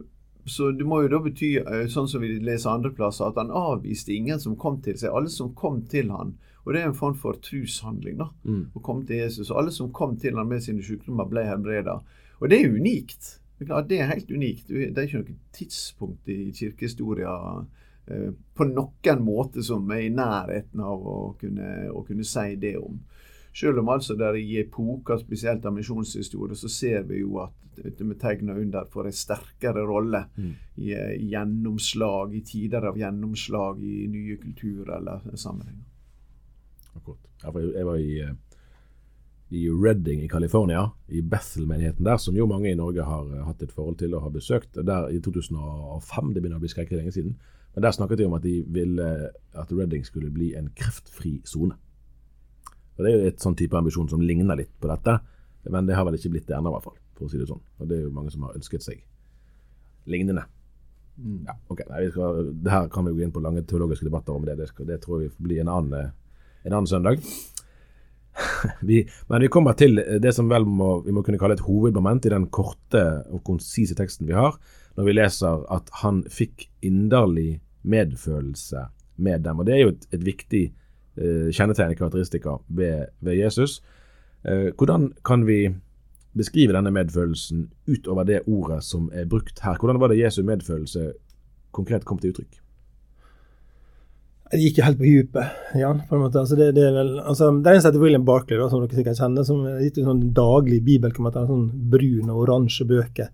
så 0.49 0.71
det 0.75 0.87
må 0.87 1.01
jo 1.03 1.11
da 1.13 1.21
bety, 1.23 1.53
eh, 1.61 1.85
sånn 1.91 2.09
som 2.11 2.23
vi 2.23 2.33
leser 2.43 2.73
andre 2.73 2.91
plasser, 2.95 3.29
at 3.29 3.39
han 3.39 3.53
avviste 3.55 4.11
ingen 4.15 4.41
som 4.41 4.57
kom 4.59 4.81
til 4.83 4.97
seg. 4.99 5.13
Alle 5.15 5.31
som 5.31 5.53
kom 5.55 5.83
til 5.91 6.11
han. 6.11 6.35
Og 6.65 6.73
det 6.73 6.81
er 6.81 6.89
en 6.89 6.97
form 6.97 7.15
for 7.17 7.39
trushandling, 7.43 8.17
da. 8.19 8.29
Mm. 8.43 8.65
Å 8.75 8.81
komme 8.83 9.07
til 9.07 9.21
Jesus. 9.21 9.49
Og 9.49 9.61
alle 9.61 9.73
som 9.75 9.93
kom 9.95 10.17
til 10.19 10.37
han 10.37 10.49
med 10.49 10.63
sine 10.65 10.83
sykdommer, 10.85 11.29
ble 11.29 11.45
helbreda. 11.47 11.99
Og 12.39 12.51
det 12.51 12.59
er 12.59 12.73
unikt. 12.75 13.37
Det 13.59 13.97
er 13.97 14.11
helt 14.11 14.31
unikt. 14.31 14.67
Det 14.69 14.91
er 14.91 15.07
ikke 15.07 15.23
noe 15.23 15.37
tidspunkt 15.55 16.29
i 16.31 16.51
kirkehistoria 16.55 17.33
eh, 18.07 18.29
på 18.55 18.67
noen 18.69 19.23
måte 19.23 19.63
som 19.65 19.87
er 19.91 20.05
i 20.05 20.13
nærheten 20.13 20.83
av 20.83 21.03
å 21.03 21.17
kunne, 21.39 21.89
å 21.91 22.03
kunne 22.07 22.27
si 22.27 22.53
det 22.59 22.77
om. 22.79 22.99
Selv 23.53 23.79
om 23.79 23.89
altså 23.89 24.15
der 24.15 24.33
i 24.37 24.59
epoker, 24.61 25.17
spesielt 25.17 25.65
av 25.65 25.73
misjonshistorie, 25.73 26.55
så 26.55 26.69
ser 26.69 27.01
vi 27.09 27.19
jo 27.23 27.39
at 27.43 27.53
vi 27.79 28.15
tegner 28.19 28.59
under 28.59 28.85
for 28.91 29.07
en 29.07 29.15
sterkere 29.15 29.85
rolle 29.87 30.25
Mm. 30.37 30.53
i, 30.75 30.91
i 30.93 31.29
gjennomslag, 31.31 32.35
i 32.35 32.41
tider 32.41 32.85
av 32.87 32.97
gjennomslag 32.97 33.83
i 33.83 34.07
nye 34.07 34.35
kulturer 34.37 34.97
eller 34.97 35.35
sammenhenger. 35.35 35.83
Akkurat. 36.95 37.19
Jeg 37.43 37.85
var 37.85 37.97
i, 37.97 38.19
eh, 38.21 38.33
i 39.49 39.69
Redding 39.69 40.23
i 40.23 40.27
California, 40.27 40.89
i 41.07 41.21
Bethel-menigheten 41.21 42.05
der, 42.05 42.17
som 42.17 42.35
jo 42.35 42.45
mange 42.45 42.71
i 42.71 42.75
Norge 42.75 43.03
har 43.03 43.31
eh, 43.33 43.45
hatt 43.45 43.63
et 43.63 43.71
forhold 43.71 43.97
til 43.97 44.13
og 44.15 44.21
har 44.21 44.29
besøkt. 44.29 44.75
Der 44.75 45.07
I 45.09 45.19
2005, 45.19 46.33
det 46.33 46.41
begynner 46.43 46.59
å 46.59 46.65
bli 46.65 46.69
skrekkelig 46.69 46.99
lenge 46.99 47.11
siden, 47.15 47.37
men 47.75 47.83
der 47.83 47.91
snakket 47.95 48.17
de 48.17 48.25
om 48.25 48.33
at 48.33 48.43
de 48.43 48.63
ville 48.67 49.29
at 49.53 49.71
Redding 49.71 50.05
skulle 50.05 50.31
bli 50.31 50.53
en 50.55 50.69
kreftfri 50.75 51.41
sone. 51.45 51.75
Og 52.99 53.05
Det 53.05 53.11
er 53.11 53.15
jo 53.15 53.31
et 53.31 53.39
sånn 53.39 53.55
type 53.55 53.77
ambisjon 53.79 54.09
som 54.11 54.21
ligner 54.21 54.59
litt 54.59 54.73
på 54.75 54.89
dette, 54.91 55.13
men 55.71 55.87
det 55.87 55.95
har 55.95 56.03
vel 56.03 56.17
ikke 56.17 56.33
blitt 56.33 56.47
det 56.49 56.57
ennå, 56.57 56.73
i 56.73 56.75
hvert 56.75 56.87
fall, 56.89 56.97
for 57.15 57.27
å 57.27 57.31
si 57.31 57.39
det 57.39 57.47
sånn. 57.47 57.61
Og 57.79 57.87
det 57.87 57.95
er 57.95 58.01
jo 58.03 58.15
mange 58.15 58.33
som 58.33 58.43
har 58.43 58.57
ønsket 58.59 58.83
seg 58.83 58.99
lignende. 60.09 60.43
Ja, 61.45 61.55
ok. 61.71 61.85
Nei, 61.89 62.09
skal, 62.11 62.49
det 62.59 62.73
her 62.73 62.89
kan 62.91 63.07
vi 63.07 63.13
gå 63.15 63.23
inn 63.23 63.31
på 63.35 63.43
lange 63.43 63.63
teologiske 63.67 64.07
debatter 64.07 64.35
om 64.35 64.43
det. 64.47 64.57
Det, 64.59 64.67
skal, 64.71 64.87
det 64.87 64.99
tror 65.03 65.23
vi 65.23 65.31
får 65.31 65.47
bli 65.47 65.61
en 65.63 65.71
annen, 65.71 65.95
eh, 65.95 66.43
en 66.67 66.75
annen 66.75 66.91
søndag. 66.91 67.23
vi, 68.89 69.01
men 69.31 69.43
vi 69.43 69.51
kommer 69.51 69.79
til 69.79 69.99
det 70.19 70.33
som 70.35 70.51
vel 70.51 70.67
må, 70.67 70.99
vi 71.07 71.15
må 71.15 71.23
kunne 71.23 71.39
kalle 71.39 71.55
et 71.55 71.65
hovedmoment 71.65 72.27
i 72.27 72.33
den 72.35 72.47
korte 72.55 73.05
og 73.31 73.43
konsise 73.47 73.97
teksten 73.99 74.27
vi 74.29 74.37
har, 74.37 74.59
når 74.99 75.07
vi 75.07 75.15
leser 75.15 75.65
at 75.71 75.91
han 76.03 76.23
fikk 76.31 76.69
inderlig 76.85 77.61
medfølelse 77.87 78.89
med 79.19 79.47
dem. 79.47 79.59
Og 79.59 79.67
Det 79.67 79.75
er 79.75 79.83
jo 79.83 79.95
et, 79.95 80.07
et 80.15 80.23
viktig 80.23 80.63
eh, 81.19 81.49
kjennetegn, 81.51 81.97
karakteristikker, 81.99 82.63
ved, 82.67 83.11
ved 83.19 83.37
Jesus. 83.39 83.79
Eh, 84.47 84.71
hvordan 84.77 85.11
kan 85.25 85.45
vi 85.47 85.67
beskrive 86.37 86.75
denne 86.75 86.93
medfølelsen 86.93 87.67
utover 87.89 88.27
det 88.27 88.45
ordet 88.47 88.83
som 88.87 89.09
er 89.13 89.27
brukt 89.29 89.59
her? 89.65 89.77
Hvordan 89.77 89.99
var 89.99 90.11
det 90.11 90.21
Jesu 90.21 90.41
medfølelse 90.47 91.11
konkret 91.75 92.05
kom 92.07 92.19
til 92.21 92.33
uttrykk? 92.33 92.61
Det 94.49 94.57
gikk 94.63 94.79
jo 94.79 94.85
helt 94.87 94.97
på 94.97 95.05
dypet, 95.05 95.57
Jan. 95.77 95.99
på 96.09 96.15
en 96.15 96.23
måte. 96.23 96.39
Altså, 96.41 96.55
det, 96.57 96.71
det, 96.73 96.87
er 96.87 96.95
vel, 96.95 97.11
altså, 97.21 97.51
det 97.53 97.69
en 97.69 97.83
som 97.83 97.91
heter 97.91 98.01
William 98.01 98.23
Barkley, 98.25 98.57
da, 98.57 98.65
som 98.71 98.81
dere 98.81 98.97
sikkert 98.97 99.19
kjenner, 99.21 99.45
som 99.45 99.59
har 99.67 99.83
gitt 99.83 99.99
ut 99.99 100.07
sånn 100.07 100.23
daglig 100.33 100.79
bibelkommentar, 100.87 101.45
sånn 101.45 101.67
brun 101.91 102.31
og 102.33 102.47
oransje 102.47 102.87
bøker. 102.89 103.29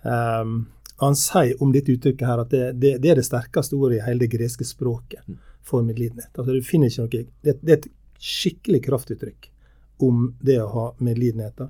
Um, 0.00 0.62
han 1.02 1.18
sier 1.18 1.60
om 1.60 1.74
dette 1.74 1.92
uttrykket 1.92 2.24
her 2.24 2.40
at 2.40 2.54
det, 2.54 2.70
det, 2.80 2.94
det 3.04 3.12
er 3.12 3.20
det 3.20 3.26
sterkeste 3.26 3.76
ordet 3.76 3.98
i 3.98 4.06
hele 4.06 4.24
det 4.24 4.30
greske 4.32 4.64
språket 4.64 5.26
for 5.66 5.84
medlidenhet. 5.86 6.30
Altså, 6.34 6.54
du 6.54 6.64
finner 6.64 6.90
ikke 6.90 7.04
noe, 7.04 7.26
det, 7.42 7.58
det 7.60 7.74
er 7.74 7.80
et 7.80 7.90
skikkelig 8.22 8.82
kraftuttrykk 8.86 9.50
om 10.06 10.28
det 10.44 10.58
å 10.62 10.70
ha 10.72 10.86
medlidenhet. 11.04 11.66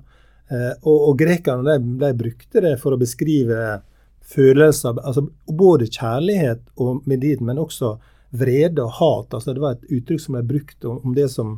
Eh, 0.51 0.73
og, 0.83 1.09
og 1.09 1.19
grekerne 1.19 1.65
de, 1.67 1.93
de 2.03 2.11
brukte 2.17 2.63
det 2.63 2.75
for 2.81 2.95
å 2.95 3.01
beskrive 3.01 3.79
følelser, 4.27 4.99
altså 4.99 5.23
både 5.47 5.87
kjærlighet 5.87 6.63
og 6.83 7.03
medliden, 7.07 7.47
men 7.47 7.61
også 7.61 7.95
vrede 8.35 8.83
og 8.83 8.97
hat. 8.99 9.33
altså 9.33 9.53
Det 9.53 9.63
var 9.63 9.77
et 9.77 9.91
uttrykk 9.99 10.23
som 10.23 10.35
ble 10.35 10.43
brukt 10.47 10.87
om, 10.87 10.99
om 11.05 11.13
det 11.15 11.29
som, 11.31 11.57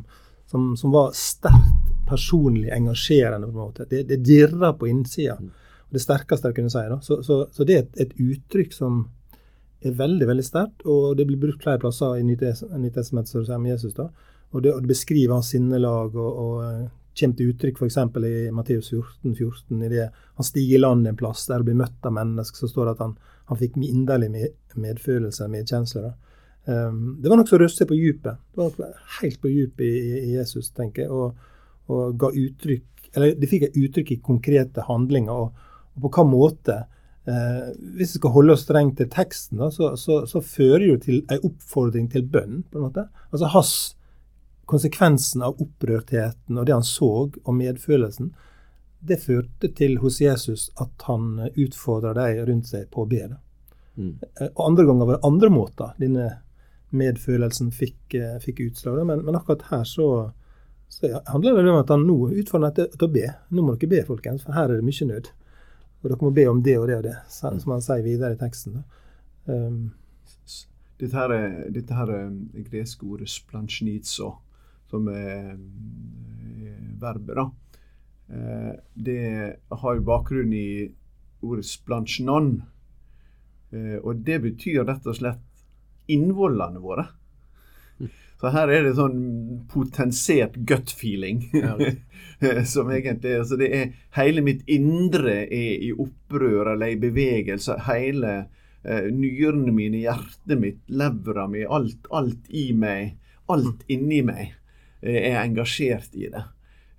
som, 0.50 0.70
som, 0.78 0.92
var 0.94 1.10
sterkt 1.18 1.88
personlig 2.08 2.70
engasjerende. 2.74 3.46
på 3.46 3.52
en 3.52 3.64
måte. 3.64 3.86
Det, 3.90 4.04
det 4.08 4.22
dirra 4.26 4.72
på 4.72 4.86
innsida. 4.90 5.38
Det 5.90 6.02
sterkeste 6.02 6.50
jeg 6.50 6.60
kunne 6.60 6.70
si. 6.70 6.84
da. 6.92 7.00
Så, 7.02 7.22
så, 7.26 7.42
så 7.52 7.66
det 7.66 7.76
er 7.76 7.82
et, 7.82 7.96
et, 8.06 8.14
uttrykk 8.14 8.74
som 8.74 9.02
er 9.88 9.96
veldig 9.96 10.26
veldig 10.28 10.44
sterkt, 10.44 10.84
og 10.84 11.16
det 11.16 11.24
blir 11.28 11.40
brukt 11.40 11.62
flere 11.64 11.80
plasser 11.80 12.18
i 12.20 12.24
Nytestamentet 12.26 13.52
om 13.56 13.66
Jesus. 13.66 13.94
da. 13.96 14.10
Og 14.50 14.62
det, 14.62 14.74
og 14.74 14.82
det 14.82 14.90
beskriver 14.90 15.38
hans 15.38 15.52
sinnelag 15.54 16.16
og, 16.18 16.40
og 16.44 16.64
eh, 16.66 16.88
kommer 17.20 17.36
til 17.38 17.52
uttrykk 17.52 17.78
f.eks. 17.80 17.98
i 18.26 18.50
Matteus 18.54 18.90
14, 18.90 19.34
14, 19.34 19.82
i 19.82 19.90
det 19.92 20.08
han 20.10 20.46
stiger 20.46 20.78
i 20.78 20.80
land 20.80 21.08
en 21.08 21.18
plass 21.18 21.46
der 21.48 21.62
og 21.62 21.68
blir 21.68 21.78
møtt 21.78 22.06
av 22.06 22.14
mennesker, 22.16 22.62
så 22.62 22.70
står 22.70 22.88
det 22.88 22.96
at 22.96 23.04
han, 23.04 23.14
han 23.50 23.60
fikk 23.60 23.78
inderlig 23.84 24.30
med, 24.32 24.58
medfølelse, 24.80 25.48
medkjensle. 25.50 26.10
da. 26.10 26.14
Um, 26.64 27.16
det 27.22 27.30
var 27.30 27.40
nokså 27.40 27.58
røstig 27.58 27.88
på 27.88 27.96
djupet. 27.96 28.40
Det 28.52 28.66
var 28.66 28.94
helt 29.20 29.40
på 29.40 29.50
djupet 29.50 29.86
i, 29.86 30.12
i, 30.20 30.32
Jesus, 30.36 30.70
tenker 30.76 31.06
jeg, 31.06 31.10
og, 31.10 31.36
og, 31.90 32.18
ga 32.20 32.28
uttrykk 32.28 32.86
Eller 33.16 33.32
det 33.34 33.48
fikk 33.50 33.64
et 33.66 33.78
uttrykk 33.80 34.12
i 34.14 34.20
konkrete 34.22 34.84
handlinger, 34.86 35.34
og, 35.34 35.70
og 35.96 36.04
på 36.04 36.10
hva 36.14 36.24
måte. 36.28 36.76
Eh, 37.28 37.70
hvis 37.96 38.14
vi 38.14 38.18
skal 38.18 38.32
holde 38.32 38.54
oss 38.56 38.64
strengt 38.64 38.96
til 38.98 39.08
teksten, 39.12 39.60
da, 39.60 39.68
så, 39.70 39.92
så, 40.00 40.22
så, 40.26 40.40
fører 40.40 40.80
det 40.80 40.90
jo 40.90 41.00
til 41.04 41.18
en 41.28 41.48
oppfordring 41.50 42.08
til 42.12 42.24
bønn. 42.24 42.62
på 42.70 42.78
en 42.78 42.86
måte. 42.88 43.08
Altså 43.30 43.50
hans 43.54 43.74
Konsekvensen 44.70 45.42
av 45.42 45.56
opprørtheten 45.58 46.54
og 46.54 46.66
det 46.66 46.76
han 46.76 46.84
så, 46.86 47.26
og 47.26 47.54
medfølelsen, 47.58 48.28
det 49.02 49.16
førte 49.18 49.66
til 49.74 49.96
hos 49.98 50.20
Jesus 50.22 50.68
at 50.78 51.06
han 51.08 51.40
utfordra 51.58 52.12
de 52.14 52.44
rundt 52.46 52.68
seg 52.70 52.84
på 52.94 53.02
å 53.02 53.08
be. 53.10 53.24
Mm. 53.98 54.12
Og 54.52 54.62
andre 54.62 54.84
ganger 54.86 55.08
var 55.08 55.18
det 55.18 55.26
andre 55.26 55.50
måter 55.50 55.96
denne 55.98 56.28
medfølelsen 56.94 57.72
fikk, 57.74 58.14
fikk 58.44 58.62
utslag. 58.68 59.00
Men, 59.08 59.24
men, 59.26 59.40
akkurat 59.40 59.66
her 59.72 59.82
så, 59.88 60.06
så 60.86 61.16
handler 61.32 61.58
det 61.58 61.74
om 61.74 61.80
at 61.80 61.90
han 61.90 62.06
nå 62.06 62.18
utfordrer 62.30 62.76
til, 62.76 62.90
til 62.94 63.08
å 63.08 63.12
be. 63.18 63.26
Nå 63.50 63.66
må 63.66 63.74
dere 63.74 63.90
be, 63.96 64.04
folkens, 64.06 64.46
for 64.46 64.54
her 64.54 64.70
er 64.70 64.78
det 64.78 64.86
mye 64.86 65.10
nød. 65.10 65.32
Og 66.00 66.08
dere 66.08 66.20
må 66.24 66.30
be 66.32 66.46
om 66.48 66.62
det 66.64 66.76
og 66.80 66.86
det 66.88 66.96
og 66.96 67.04
det, 67.04 67.16
som 67.28 67.74
han 67.74 67.82
sier 67.84 68.04
videre 68.04 68.36
i 68.36 68.40
teksten. 68.40 68.80
Um, 69.44 69.90
dette 71.00 71.16
her 71.16 71.34
er, 71.34 71.58
dette 71.72 71.96
her 71.96 72.12
er 72.12 72.30
greske 72.68 73.04
ordet 73.08 73.28
splansjnitso, 73.32 74.30
som 74.88 75.08
er 75.12 75.54
verbet, 77.00 77.36
da. 77.36 77.46
Det 78.94 79.20
har 79.82 79.96
jo 79.96 80.06
bakgrunn 80.06 80.52
i 80.54 80.66
ordet 81.42 81.64
splansjnon. 81.68 82.50
Og 84.02 84.24
det 84.26 84.40
betyr 84.44 84.84
rett 84.84 85.08
og 85.08 85.16
slett 85.16 85.64
innvollene 86.12 86.82
våre. 86.82 87.06
Så 88.40 88.48
her 88.54 88.70
er 88.72 88.86
det 88.86 88.94
sånn 88.96 89.18
potensert 89.68 90.54
gut 90.68 90.92
feeling. 90.96 91.42
som 92.72 92.88
egentlig 92.88 93.34
altså 93.36 93.58
det 93.60 93.68
er 93.76 93.90
Hele 94.16 94.40
mitt 94.40 94.62
indre 94.72 95.42
er 95.44 95.82
i 95.84 95.90
opprør 95.92 96.72
eller 96.72 96.94
i 96.94 97.00
bevegelse. 97.00 97.76
Hele 97.84 98.32
eh, 98.82 99.10
nyrene 99.12 99.74
mine, 99.76 100.00
hjertet 100.06 100.56
mitt, 100.58 100.80
levra 100.88 101.46
mi, 101.52 101.66
alt, 101.68 102.08
alt 102.16 102.48
i 102.48 102.70
meg, 102.72 103.18
alt 103.52 103.84
inni 103.92 104.22
meg 104.24 104.46
eh, 105.02 105.20
er 105.34 105.42
engasjert 105.44 106.16
i 106.16 106.32
det. 106.32 106.46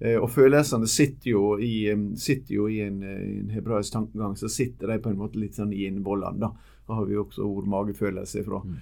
Eh, 0.01 0.17
og 0.17 0.31
følelsene 0.33 0.89
sitter 0.89 1.31
jo 1.35 1.45
i, 1.61 1.85
sitter 2.17 2.57
jo 2.57 2.67
i 2.71 2.81
en, 2.85 2.99
en, 3.05 3.49
hebraisk 3.53 3.93
tankegang, 3.93 4.33
så 4.39 4.49
sitter 4.49 4.89
de 4.89 4.99
på 5.03 5.11
en 5.11 5.19
måte 5.19 5.41
litt 5.41 5.59
sånn 5.59 5.73
i 5.75 5.85
innvollene. 5.89 6.41
da. 6.41 6.51
Da 6.89 6.97
har 6.97 7.05
vi 7.07 7.19
også 7.21 7.45
ord 7.45 7.67
magefølelse 7.71 8.41
ifra. 8.41 8.57
Mm. 8.65 8.79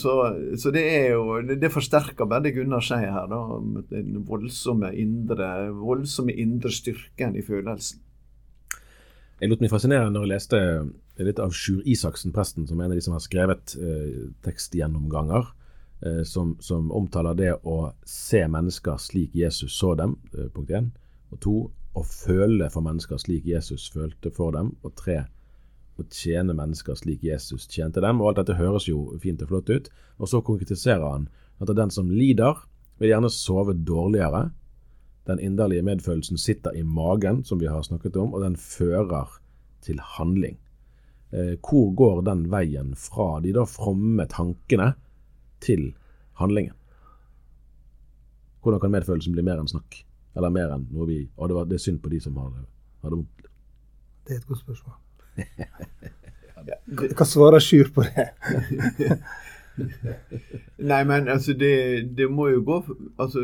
Så, 0.00 0.14
så, 0.58 0.70
det 0.74 0.82
er 0.88 1.12
jo 1.12 1.36
Det, 1.44 1.58
det 1.62 1.68
forsterker 1.70 2.26
bare 2.26 2.48
det 2.48 2.54
Gunnar 2.56 2.82
sier 2.82 3.12
her, 3.12 3.28
da. 3.30 3.60
Den 3.92 4.24
voldsomme 4.26 4.90
indre, 4.96 5.68
voldsomme 5.76 6.34
indre 6.34 6.72
styrken 6.74 7.36
i 7.36 7.44
følelsen. 7.46 8.00
Jeg 9.36 9.52
lot 9.52 9.60
meg 9.60 9.68
fascinere 9.68 10.08
når 10.08 10.24
jeg 10.24 10.32
leste 10.32 10.58
litt 11.24 11.40
av 11.40 11.52
Sjur 11.52 11.84
Isaksen, 11.84 12.32
presten, 12.32 12.64
som 12.68 12.80
er 12.80 12.86
en 12.86 12.94
av 12.94 12.98
de 12.98 13.04
som 13.04 13.16
har 13.16 13.24
skrevet 13.24 13.76
eh, 13.76 14.28
tekstgjennomganger, 14.46 15.50
eh, 15.50 15.65
som, 16.24 16.56
som, 16.60 16.90
omtaler 16.92 17.34
det 17.34 17.52
å 17.64 17.92
se 18.04 18.42
mennesker 18.48 18.98
slik 19.00 19.34
Jesus 19.34 19.78
så 19.78 19.94
dem, 19.96 20.16
eh, 20.36 20.50
punkt 20.52 20.70
én. 20.70 20.90
Og 21.32 21.40
to, 21.40 21.54
å 21.96 22.02
føle 22.04 22.68
for 22.70 22.84
mennesker 22.84 23.20
slik 23.20 23.46
Jesus 23.48 23.88
følte 23.92 24.30
for 24.30 24.52
dem. 24.52 24.74
Og 24.84 24.92
tre, 24.98 25.22
å 25.96 26.04
tjene 26.12 26.54
mennesker 26.56 26.98
slik 26.98 27.24
Jesus 27.24 27.64
tjente 27.72 28.02
dem. 28.04 28.20
Og 28.20 28.30
alt 28.30 28.42
dette 28.42 28.58
høres 28.58 28.88
jo 28.90 29.16
fint 29.22 29.40
og 29.42 29.48
flott 29.48 29.72
ut. 29.72 29.88
Og 30.20 30.28
så 30.28 30.42
konkretiserer 30.44 31.06
han 31.06 31.30
at 31.60 31.72
den 31.72 31.90
som 31.90 32.12
lider, 32.12 32.60
vil 33.00 33.10
gjerne 33.12 33.32
sove 33.32 33.74
dårligere. 33.76 34.50
Den 35.28 35.40
inderlige 35.42 35.84
medfølelsen 35.84 36.38
sitter 36.40 36.76
i 36.76 36.84
magen, 36.84 37.42
som 37.44 37.58
vi 37.60 37.68
har 37.68 37.82
snakket 37.84 38.16
om, 38.20 38.36
og 38.36 38.44
den 38.44 38.56
fører 38.60 39.32
til 39.84 40.00
handling. 40.00 40.56
Eh, 41.32 41.56
hvor 41.60 41.90
går 41.96 42.22
den 42.28 42.46
veien 42.52 42.94
fra 42.96 43.40
de 43.42 43.52
da 43.56 43.64
fromme 43.68 44.28
tankene 44.30 44.92
til 45.64 45.88
handlingen? 46.40 46.74
Hvordan 48.62 48.82
kan 48.82 48.94
medfølelsen 48.96 49.34
bli 49.36 49.44
mer 49.46 49.60
enn 49.62 49.70
snakk? 49.70 50.02
Eller 50.36 50.52
mer 50.52 50.72
enn 50.74 50.86
noe 50.92 51.06
vi 51.08 51.18
Å, 51.24 51.46
det, 51.48 51.54
var, 51.56 51.68
det 51.70 51.78
er 51.78 51.84
synd 51.86 52.00
på 52.02 52.12
de 52.12 52.20
som 52.20 52.36
har, 52.40 52.52
har 53.02 53.12
det 53.12 53.18
vondt. 53.20 53.50
Det 54.26 54.34
er 54.34 54.40
et 54.42 54.48
godt 54.48 54.64
spørsmål. 54.64 54.96
Hva 57.16 57.26
svarer 57.28 57.62
Sjur 57.62 57.92
på 57.94 58.04
det? 58.06 58.26
Nei, 60.90 61.02
men 61.04 61.28
altså 61.28 61.52
det, 61.52 62.16
det, 62.16 62.30
må 62.32 62.48
jo 62.48 62.62
gå 62.64 62.76
Altså, 63.20 63.42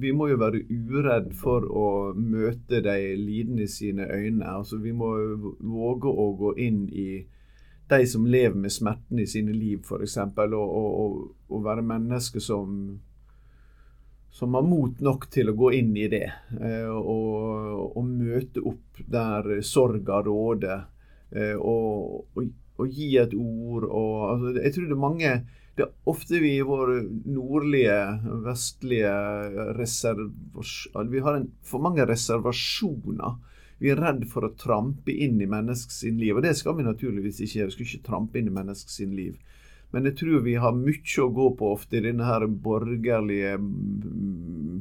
vi 0.00 0.12
må 0.16 0.30
jo 0.30 0.38
være 0.40 0.62
uredd 0.70 1.32
for 1.36 1.66
å 1.68 1.88
møte 2.16 2.80
de 2.84 2.96
lidende 3.20 3.68
sine 3.68 4.08
øyne. 4.08 4.46
Altså, 4.48 4.80
vi 4.80 4.92
må 4.96 5.12
våge 5.60 6.08
å 6.08 6.30
gå 6.40 6.54
inn 6.64 6.86
i 6.88 7.08
de 7.88 8.06
som 8.08 8.26
lever 8.26 8.56
med 8.56 8.72
smerten 8.72 9.18
i 9.20 9.26
sine 9.28 9.52
liv, 9.52 9.82
f.eks., 9.84 10.16
og, 10.18 10.54
og, 10.54 11.18
og, 11.48 11.58
være 11.64 11.84
mennesker 11.84 12.40
som 12.40 13.00
som 14.34 14.54
har 14.58 14.64
mot 14.66 14.98
nok 14.98 15.28
til 15.30 15.52
å 15.52 15.54
gå 15.54 15.68
inn 15.78 15.92
i 15.94 16.08
det 16.10 16.26
eh, 16.26 16.90
og, 16.90 17.92
og, 17.94 18.00
møte 18.02 18.64
opp 18.66 18.98
der 19.06 19.60
sorga 19.62 20.16
råder. 20.26 20.88
Eh, 21.30 21.54
og, 21.54 22.24
og, 22.34 22.48
og, 22.74 22.88
gi 22.90 23.12
et 23.22 23.36
ord. 23.38 23.86
Og, 23.86 24.16
altså, 24.32 24.50
jeg 24.58 24.74
tror 24.74 24.88
det 24.88 24.96
er 24.96 25.04
mange 25.04 25.36
det 25.74 25.84
er 25.86 26.10
ofte 26.10 26.38
vi 26.42 26.52
i 26.56 26.66
våre 26.66 27.00
nordlige, 27.06 27.94
vestlige 28.44 29.14
reservasjoner 29.78 31.08
Vi 31.10 31.22
har 31.22 31.38
en, 31.38 31.48
for 31.66 31.82
mange 31.82 32.06
reservasjoner. 32.06 33.38
Vi 33.82 33.90
er 33.92 34.00
redd 34.00 34.24
for 34.30 34.46
å 34.46 34.54
trampe 34.58 35.12
inn 35.12 35.40
i 35.42 35.50
menneskets 35.50 36.04
liv. 36.06 36.36
Og 36.36 36.44
det 36.44 36.54
skal 36.58 36.78
vi 36.78 36.86
naturligvis 36.86 37.40
ikke 37.42 37.58
gjøre. 37.58 37.72
Vi 37.72 37.76
skal 37.76 37.88
ikke 37.88 38.08
trampe 38.08 38.40
inn 38.40 38.50
i 38.50 38.54
menneskets 38.54 39.00
liv. 39.10 39.38
Men 39.94 40.08
jeg 40.08 40.18
tror 40.18 40.42
vi 40.42 40.56
har 40.58 40.74
mye 40.74 41.22
å 41.22 41.30
gå 41.34 41.48
på 41.58 41.70
ofte 41.76 41.98
i 41.98 42.04
denne 42.06 42.26
her 42.26 42.46
borgerlige, 42.48 43.54
mm, 43.62 44.80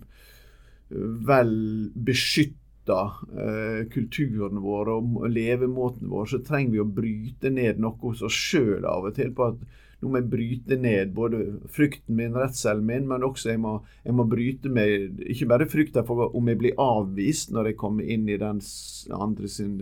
vel 1.28 1.54
beskytta 1.94 3.00
eh, 3.44 3.80
kulturen 3.94 4.62
vår 4.64 4.92
og 4.96 5.28
levemåten 5.30 6.10
vår. 6.10 6.32
Så 6.32 6.42
trenger 6.46 6.74
vi 6.74 6.82
å 6.82 6.90
bryte 7.00 7.54
ned 7.54 7.82
noe 7.82 7.98
hos 8.02 8.24
oss 8.26 8.38
sjøl 8.38 8.86
av 8.90 9.10
og 9.10 9.18
til 9.18 9.34
på 9.38 9.52
at 9.52 9.62
nå 10.04 10.12
må 10.12 10.20
jeg 10.20 10.30
bryte 10.32 10.78
ned 10.80 11.14
både 11.16 11.40
frykten 11.72 12.18
min, 12.18 12.36
redselen 12.36 12.84
min, 12.88 13.06
men 13.08 13.24
også 13.24 13.54
jeg 13.54 13.62
må, 13.64 13.78
jeg 14.04 14.16
må 14.18 14.26
bryte 14.28 14.72
med 14.74 15.22
ikke 15.32 15.48
bare 15.54 15.68
frykta 15.72 16.04
for 16.08 16.36
om 16.36 16.50
jeg 16.52 16.60
blir 16.60 16.82
avvist 16.82 17.54
når 17.56 17.72
jeg 17.72 17.80
kommer 17.80 18.10
inn 18.16 18.28
i 18.28 18.40
den 18.42 18.60
andre 19.16 19.52
sin, 19.52 19.78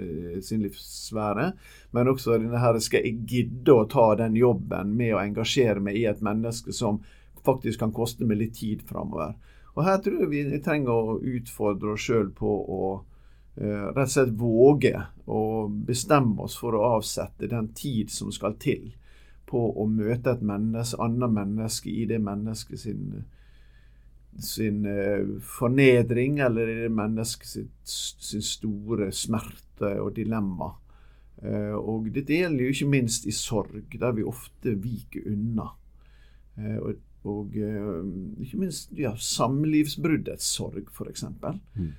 sin 0.46 0.62
livssfære, 0.62 1.48
men 1.98 2.12
også 2.12 2.38
denne 2.38 2.62
her 2.62 2.78
skal 2.84 3.08
jeg 3.08 3.26
gidde 3.30 3.74
å 3.74 3.88
ta 3.90 4.12
den 4.22 4.38
jobben 4.38 4.94
med 4.98 5.16
å 5.16 5.24
engasjere 5.24 5.82
meg 5.82 5.98
i 5.98 6.06
et 6.12 6.22
menneske 6.26 6.76
som 6.76 7.02
faktisk 7.42 7.82
kan 7.82 7.94
koste 7.96 8.28
meg 8.30 8.44
litt 8.44 8.60
tid 8.62 8.86
framover. 8.86 9.34
Og 9.74 9.86
her 9.88 10.02
tror 10.04 10.26
jeg 10.26 10.32
vi 10.32 10.62
trenger 10.64 10.94
å 10.94 11.18
utfordre 11.18 11.96
oss 11.96 12.06
sjøl 12.06 12.30
på 12.36 12.52
å 12.52 12.82
uh, 13.00 13.88
rett 13.96 14.06
og 14.06 14.14
slett 14.14 14.34
våge 14.38 14.94
å 15.32 15.44
bestemme 15.72 16.46
oss 16.46 16.58
for 16.60 16.76
å 16.78 16.98
avsette 16.98 17.50
den 17.50 17.72
tid 17.78 18.12
som 18.14 18.34
skal 18.36 18.60
til 18.62 18.92
på 19.50 19.62
å 19.76 19.86
møte 19.90 20.36
et 20.36 20.44
menneske, 20.46 21.00
annet 21.04 21.34
menneske 21.36 21.92
i 21.92 22.06
det 22.10 22.22
mennesket 22.24 22.84
sin, 22.86 23.24
sin 24.40 24.86
uh, 24.88 25.38
fornedring, 25.44 26.40
eller 26.46 26.72
i 26.72 26.78
det 26.86 26.92
mennesket 26.96 27.68
sin 27.84 28.46
store 28.46 29.12
smerte 29.16 29.96
og 30.02 30.14
dilemma. 30.18 30.72
Uh, 31.42 31.76
og 31.80 32.12
dette 32.14 32.38
gjelder 32.38 32.68
jo 32.68 32.76
ikke 32.76 32.92
minst 32.94 33.28
i 33.28 33.36
sorg, 33.36 33.98
der 34.00 34.18
vi 34.18 34.28
ofte 34.28 34.76
viker 34.80 35.28
unna. 35.34 35.72
Uh, 36.58 36.78
og, 36.80 37.02
og 37.32 37.58
ikke 37.58 38.62
minst 38.62 38.96
ja, 38.98 39.14
samlivsbruddets 39.18 40.48
sorg, 40.56 40.88
f.eks. 40.90 41.28
Mm. 41.28 41.92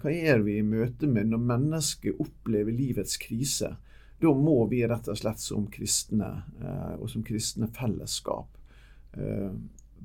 Hva 0.00 0.10
gjør 0.10 0.40
vi 0.46 0.56
i 0.58 0.64
møte 0.64 1.06
med 1.10 1.28
når 1.30 1.42
mennesket 1.52 2.22
opplever 2.22 2.74
livets 2.74 3.18
krise? 3.20 3.76
Da 4.20 4.32
må 4.32 4.64
vi 4.70 4.80
rett 4.88 5.08
og 5.12 5.18
slett 5.18 5.42
som 5.42 5.66
kristne, 5.72 6.30
eh, 6.62 6.94
og 6.96 7.10
som 7.12 7.24
kristne 7.26 7.68
fellesskap, 7.76 8.48
eh, 9.16 9.50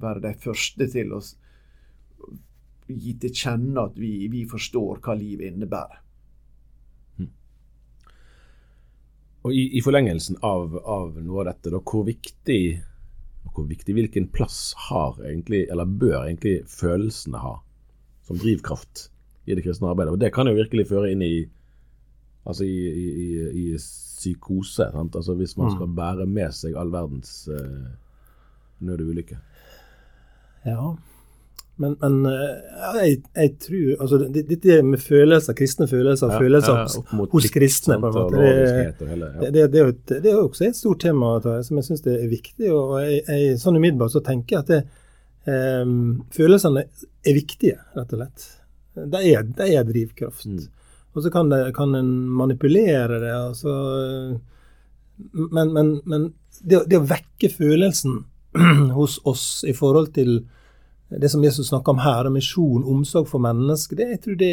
være 0.01 0.23
de 0.25 0.33
første 0.41 0.87
til 0.91 1.13
å 1.15 1.21
gi 2.91 3.13
til 3.23 3.31
kjenne 3.31 3.87
at 3.87 3.95
vi, 3.99 4.27
vi 4.27 4.43
forstår 4.49 4.99
hva 4.99 5.15
livet 5.15 5.53
innebærer. 5.53 6.01
Hm. 7.17 7.31
Og 9.47 9.55
i, 9.55 9.67
i 9.79 9.83
forlengelsen 9.85 10.41
av, 10.43 10.75
av, 10.83 11.15
noe 11.23 11.45
av 11.45 11.53
dette, 11.53 11.71
da, 11.71 11.79
hvor 11.79 12.03
viktig 12.09 12.61
hvor 13.53 13.65
viktig, 13.67 13.93
hvilken 13.95 14.27
plass 14.31 14.73
har 14.89 15.17
egentlig, 15.25 15.65
eller 15.71 15.85
bør 15.85 16.23
egentlig 16.23 16.61
følelsene 16.69 17.41
ha 17.41 17.57
som 18.27 18.39
drivkraft 18.39 19.09
i 19.45 19.55
det 19.57 19.65
kristne 19.65 19.91
arbeidet? 19.91 20.13
Og 20.13 20.19
Det 20.19 20.31
kan 20.33 20.47
jo 20.47 20.55
virkelig 20.55 20.87
føre 20.91 21.11
inn 21.11 21.23
i 21.25 21.49
Altså 22.45 22.65
i, 22.65 22.77
i, 22.89 23.27
i 23.63 23.65
psykose. 23.77 24.89
Sant? 24.93 25.15
Altså 25.15 25.33
Hvis 25.37 25.57
man 25.57 25.69
mm. 25.69 25.77
skal 25.77 25.95
bære 26.01 26.25
med 26.25 26.57
seg 26.57 26.75
all 26.79 26.91
verdens 26.93 27.45
uh, 27.51 27.87
nød 28.81 29.03
og 29.03 29.13
ulykke. 29.13 29.37
Ja. 30.65 30.91
Men, 31.81 31.95
men 32.01 32.17
uh, 32.25 33.01
jeg, 33.01 33.21
jeg, 33.35 33.53
tror 33.63 34.01
altså 34.03 34.17
Dette 34.35 34.81
med 34.85 35.01
følelser, 35.01 35.55
kristne 35.57 35.87
følelser, 35.89 36.33
ja, 36.33 36.39
følelser 36.41 36.81
ja, 36.81 37.21
hos 37.31 37.47
kristne 37.53 37.97
på 38.01 38.11
en 38.11 38.17
måte, 38.17 38.41
det, 38.41 39.07
hele, 39.09 39.29
ja. 39.33 39.49
det, 39.49 39.67
det, 39.73 39.85
et, 39.87 40.03
det, 40.11 40.33
er 40.33 40.41
også 40.41 40.67
et 40.67 40.77
stort 40.77 41.01
tema 41.01 41.37
som 41.41 41.79
jeg 41.79 41.87
syns 41.89 42.05
er 42.05 42.27
viktig. 42.29 42.69
og 42.73 42.99
jeg, 43.01 43.23
jeg, 43.27 43.55
Sånn 43.61 43.79
umiddelbart 43.79 44.13
så 44.13 44.21
tenker 44.25 44.59
jeg 44.59 44.65
at 44.65 44.73
det, 44.75 44.81
um, 45.49 46.21
følelsene 46.35 46.85
er 47.25 47.37
viktige, 47.37 47.79
rett 47.97 48.13
og 48.13 48.21
slett. 48.21 48.47
De 49.15 49.23
er, 49.31 49.49
de 49.57 49.73
er 49.73 49.87
drivkraft. 49.87 50.45
Mm. 50.51 50.80
Og 51.13 51.23
så 51.23 51.31
kan, 51.31 51.49
det, 51.51 51.73
kan 51.75 51.95
en 51.95 52.11
manipulere 52.29 53.19
det. 53.19 53.33
Altså, 53.35 53.73
men, 55.31 55.73
men, 55.73 56.01
men 56.05 56.33
det, 56.61 56.85
det, 56.87 56.99
å 57.01 57.07
vekke 57.07 57.51
følelsen 57.51 58.23
hos 58.97 59.19
oss 59.27 59.63
i 59.67 59.75
forhold 59.75 60.13
til 60.15 60.41
det 61.11 61.27
som 61.29 61.43
Jesus 61.43 61.67
snakker 61.67 61.91
om 61.91 62.03
her, 62.05 62.29
misjon, 62.31 62.85
omsorg 62.87 63.27
for 63.27 63.43
mennesker, 63.43 63.99
det, 63.99 64.09
jeg 64.13 64.21
tror 64.23 64.37
det, 64.39 64.51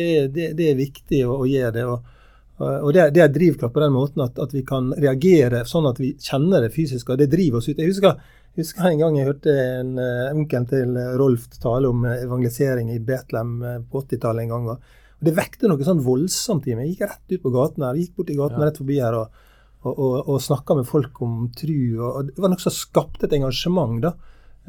det, 0.59 0.71
er 0.73 0.79
viktig 0.79 1.23
å, 1.29 1.37
å 1.45 1.47
gjøre 1.47 1.75
det. 1.77 1.85
Og, 1.87 2.17
og 2.59 2.91
det, 2.97 3.05
det 3.15 3.23
er 3.23 3.31
drivkraft 3.31 3.77
på 3.77 3.85
den 3.85 3.95
måten 3.95 4.25
at, 4.25 4.41
at, 4.43 4.55
vi 4.57 4.65
kan 4.67 4.91
reagere 4.99 5.63
sånn 5.69 5.87
at 5.87 6.01
vi 6.03 6.17
kjenner 6.19 6.67
det 6.67 6.73
fysisk, 6.75 7.15
og 7.15 7.23
det 7.23 7.31
driver 7.31 7.63
oss 7.63 7.71
ut. 7.71 7.79
Jeg 7.79 7.93
husker, 7.93 8.19
jeg 8.57 8.65
husker 8.65 8.91
en 8.91 9.05
gang 9.05 9.21
jeg 9.21 9.31
hørte 9.31 9.55
en 9.55 9.95
uh, 10.03 10.35
onkel 10.35 10.67
til 10.73 10.99
Rolf 11.21 11.47
tale 11.63 11.95
om 11.95 12.03
evangelisering 12.11 12.91
i 12.91 12.99
Betlehem 12.99 13.55
uh, 13.63 13.77
på 13.87 14.03
80-tallet 14.03 14.49
en 14.49 14.57
gang. 14.57 14.73
og 14.75 14.98
og 15.19 15.27
Det 15.27 15.35
vekte 15.35 15.71
noe 15.71 15.87
sånn 15.87 16.03
voldsomt 16.05 16.67
i 16.69 16.77
meg. 16.79 16.89
Jeg 16.89 16.97
gikk 16.97 17.09
rett 17.11 17.35
ut 17.35 17.45
på 17.45 17.55
gaten 17.55 17.85
her, 17.85 17.99
gikk 17.99 18.17
bort 18.17 18.31
i 18.31 18.39
gaten 18.39 18.63
ja. 18.63 18.69
rett 18.69 18.79
forbi 18.79 18.99
her 19.03 19.17
og, 19.19 19.39
og, 19.83 19.93
og, 19.93 20.17
og 20.23 20.43
snakka 20.43 20.77
med 20.79 20.87
folk 20.87 21.23
om 21.27 21.49
tru. 21.59 21.79
Og, 21.99 22.29
det 22.31 22.43
var 22.45 22.53
noe 22.53 22.63
som 22.63 22.75
skapte 22.75 23.27
et 23.27 23.35
engasjement. 23.41 23.99
da. 24.05 24.15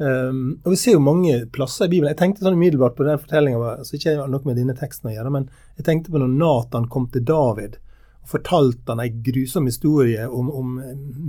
Um, 0.00 0.56
og 0.64 0.72
Vi 0.72 0.80
ser 0.80 0.96
jo 0.96 1.04
mange 1.04 1.44
plasser 1.52 1.86
i 1.86 1.92
Bibelen. 1.92 2.10
Jeg 2.14 2.20
tenkte 2.22 2.46
sånn 2.46 2.58
umiddelbart 2.58 2.96
på 2.98 3.06
den 3.06 3.20
fortellinga, 3.20 3.76
altså 3.76 3.98
ikke 3.98 4.16
noe 4.18 4.42
med 4.48 4.58
denne 4.58 4.74
teksten 4.78 5.10
å 5.10 5.14
gjøre, 5.14 5.32
men 5.34 5.46
jeg 5.76 5.86
tenkte 5.86 6.14
på 6.14 6.22
når 6.22 6.34
Nathan 6.40 6.88
kom 6.90 7.06
til 7.12 7.26
David 7.28 7.78
og 8.20 8.32
fortalte 8.32 8.94
han 8.94 9.02
en 9.04 9.22
grusom 9.26 9.68
historie 9.68 10.24
om, 10.26 10.48
om 10.50 10.74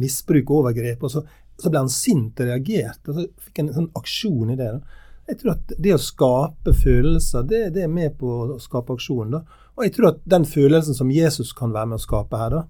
misbruk 0.01 0.49
og 0.49 0.63
overgrep. 0.63 1.03
og 1.03 1.13
så, 1.13 1.25
så 1.59 1.69
ble 1.69 1.83
han 1.83 1.91
sint 1.91 2.39
og 2.41 2.49
reagerte. 2.49 3.11
og 3.11 3.19
Så 3.19 3.27
fikk 3.45 3.61
han 3.61 3.69
en 3.69 3.79
sånn 3.81 3.91
aksjon 4.01 4.55
i 4.55 4.57
det. 4.59 4.71
da. 4.77 5.00
Jeg 5.31 5.39
tror 5.39 5.55
at 5.55 5.73
det 5.79 5.95
å 5.95 6.01
skape 6.01 6.73
følelser, 6.75 7.47
det, 7.47 7.63
det 7.77 7.85
er 7.85 7.91
med 7.91 8.17
på 8.19 8.27
å 8.27 8.59
skape 8.59 8.97
aksjon. 8.97 9.31
da. 9.31 9.41
Og 9.77 9.85
jeg 9.87 9.95
tror 9.95 10.11
at 10.11 10.21
den 10.29 10.43
følelsen 10.45 10.97
som 10.97 11.11
Jesus 11.13 11.53
kan 11.55 11.71
være 11.71 11.93
med 11.93 12.01
å 12.01 12.03
skape 12.03 12.39
her, 12.39 12.59
da 12.59 12.65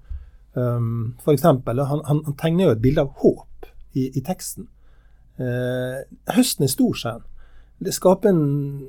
um, 0.54 1.18
eksempel, 1.28 1.80
han, 1.80 2.02
han, 2.06 2.22
han, 2.26 2.38
tegner 2.38 2.68
jo 2.68 2.76
et 2.76 2.84
bilde 2.84 3.06
av 3.06 3.12
håp 3.24 3.70
i, 3.94 4.10
i 4.10 4.24
teksten. 4.26 4.68
Uh, 5.42 6.04
høsten 6.36 6.68
er 6.68 6.74
stor, 6.74 6.98
sier 6.98 7.18
han. 7.18 7.28
Det 7.82 7.96
skaper 7.96 8.30
en, 8.30 8.44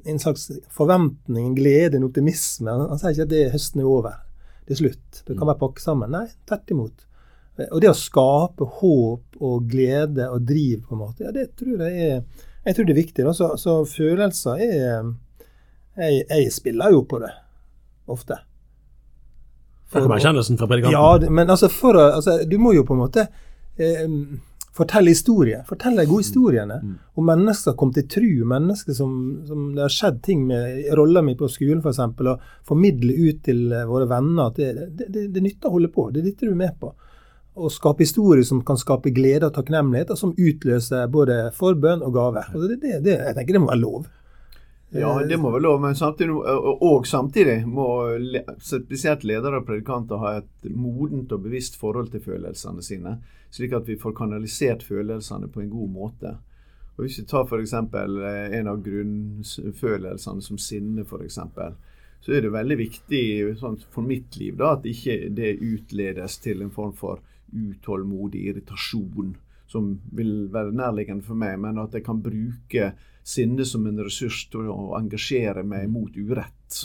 en, 0.04 0.18
slags 0.20 0.50
forventning, 0.72 1.46
en 1.46 1.56
glede, 1.56 1.96
en 1.96 2.10
optimisme. 2.10 2.68
Han, 2.68 2.90
han 2.90 3.00
sier 3.00 3.16
ikke 3.16 3.28
at 3.28 3.32
det, 3.32 3.46
høsten 3.54 3.80
er 3.80 3.88
over. 3.88 4.18
Det 4.66 4.76
er 4.76 4.82
slutt. 4.82 5.22
Det 5.24 5.36
kan 5.38 5.48
være 5.48 5.60
pakket 5.62 5.86
sammen. 5.86 6.12
Nei, 6.12 6.26
tvert 6.48 6.74
imot. 6.74 7.06
Og 7.70 7.80
det 7.80 7.88
å 7.88 7.96
skape 7.96 8.68
håp 8.80 9.40
og 9.44 9.64
glede 9.68 10.28
og 10.32 10.44
driv, 10.48 10.84
på 10.88 10.96
en 10.96 11.02
måte, 11.06 11.24
ja, 11.24 11.32
det 11.32 11.54
tror 11.56 11.80
jeg 11.86 12.10
er 12.10 12.44
jeg 12.64 12.76
tror 12.76 12.86
det 12.86 12.94
er 12.94 13.00
viktig. 13.02 13.26
Da. 13.26 13.34
Så, 13.36 13.52
så 13.60 13.80
følelser 13.88 14.62
er 14.62 14.78
jeg, 15.96 16.22
jeg, 16.28 16.52
spiller 16.54 16.94
jo 16.94 17.02
på 17.08 17.20
det 17.22 17.32
ofte. 18.10 18.38
For, 19.90 20.00
det 20.00 20.06
kommer 20.06 20.20
erkjennelsen 20.20 20.60
fra 20.60 20.68
predikanten. 20.70 20.96
Ja, 20.96 21.32
men 21.34 21.50
altså, 21.52 21.68
for, 21.68 21.98
altså, 22.00 22.38
du 22.48 22.56
må 22.62 22.72
jo 22.72 22.86
på 22.88 22.96
en 22.96 23.02
måte 23.02 23.26
eh, 23.76 24.06
fortelle 24.72 25.12
historier. 25.12 25.66
Fortelle 25.68 26.00
de 26.00 26.08
gode 26.08 26.24
historiene 26.24 26.78
mm. 26.80 26.94
om 27.20 27.28
mennesker 27.28 27.74
som 27.74 27.78
kom 27.82 27.92
til 27.92 28.06
tru, 28.08 28.30
mennesker 28.48 28.96
som, 28.96 29.12
som, 29.48 29.66
det 29.76 29.84
har 29.84 29.92
skjedd 29.92 30.22
ting 30.24 30.46
med 30.48 30.88
rolla 30.96 31.20
mi 31.24 31.36
på 31.36 31.50
skolen 31.52 31.82
f.eks., 31.84 32.00
og 32.24 32.48
formidle 32.68 33.18
ut 33.28 33.42
til 33.44 33.66
våre 33.90 34.08
venner 34.08 34.48
at 34.48 34.62
det, 34.62 34.88
det, 34.96 35.10
det, 35.12 35.26
det 35.34 35.44
nytter 35.44 35.68
å 35.68 35.76
holde 35.76 35.92
på. 35.92 36.08
Det 36.08 36.22
er 36.22 36.30
dette 36.30 36.48
du 36.48 36.54
er 36.54 36.62
med 36.62 36.78
på 36.80 36.94
å 37.54 37.68
skape 37.68 38.06
historier 38.06 38.44
som 38.48 38.62
kan 38.64 38.78
skape 38.80 39.12
glede 39.12 39.48
og 39.48 39.54
takknemlighet, 39.56 40.12
og 40.14 40.18
som 40.18 40.34
utløser 40.38 41.10
både 41.12 41.50
forbønn 41.56 42.04
og 42.04 42.14
gave. 42.16 42.44
Og 42.54 42.68
det, 42.68 42.80
det, 42.84 42.98
det, 43.04 43.16
jeg 43.18 43.36
tenker 43.36 43.58
det 43.58 43.62
må 43.62 43.72
være 43.72 43.82
lov. 43.82 44.10
Ja, 44.92 45.12
det 45.24 45.38
må 45.40 45.50
være 45.54 45.64
lov, 45.64 45.78
men 45.80 45.96
samtidig, 45.96 46.34
og 46.36 47.06
samtidig 47.08 47.62
må 47.64 47.86
spesielt 48.60 49.24
ledere 49.24 49.62
og 49.62 49.68
predikanter 49.68 50.20
ha 50.20 50.32
et 50.42 50.72
modent 50.76 51.32
og 51.32 51.46
bevisst 51.46 51.78
forhold 51.80 52.10
til 52.12 52.20
følelsene 52.24 52.84
sine, 52.84 53.14
slik 53.52 53.72
at 53.76 53.88
vi 53.88 53.96
får 54.00 54.16
kanalisert 54.18 54.84
følelsene 54.84 55.48
på 55.52 55.62
en 55.64 55.70
god 55.72 55.94
måte. 55.96 56.34
Og 56.96 57.06
Hvis 57.06 57.22
vi 57.22 57.24
tar 57.24 57.48
f.eks. 57.48 57.72
en 57.72 58.68
av 58.68 58.82
grunnfølelsene 58.84 60.44
som 60.44 60.60
sinne, 60.60 61.06
f.eks., 61.08 61.40
så 62.22 62.36
er 62.36 62.44
det 62.44 62.52
veldig 62.54 62.76
viktig 62.78 63.24
sånn, 63.58 63.80
for 63.90 64.06
mitt 64.06 64.36
liv 64.38 64.60
da, 64.60 64.76
at 64.76 64.84
ikke 64.86 65.32
det 65.34 65.56
utledes 65.58 66.36
til 66.44 66.60
en 66.62 66.70
form 66.70 66.92
for 66.94 67.18
utålmodig 67.52 68.46
irritasjon 68.50 69.36
som 69.72 70.00
vil 70.12 70.48
være 70.52 70.74
nærliggende 70.76 71.24
for 71.24 71.38
meg, 71.38 71.56
men 71.62 71.80
at 71.80 71.94
jeg 71.96 72.04
kan 72.04 72.20
bruke 72.22 72.90
sinne 73.24 73.64
som 73.68 73.86
en 73.88 74.02
ressurs 74.04 74.44
til 74.52 74.68
å 74.72 74.92
engasjere 74.98 75.64
meg 75.64 75.88
mot 75.92 76.12
urett. 76.16 76.82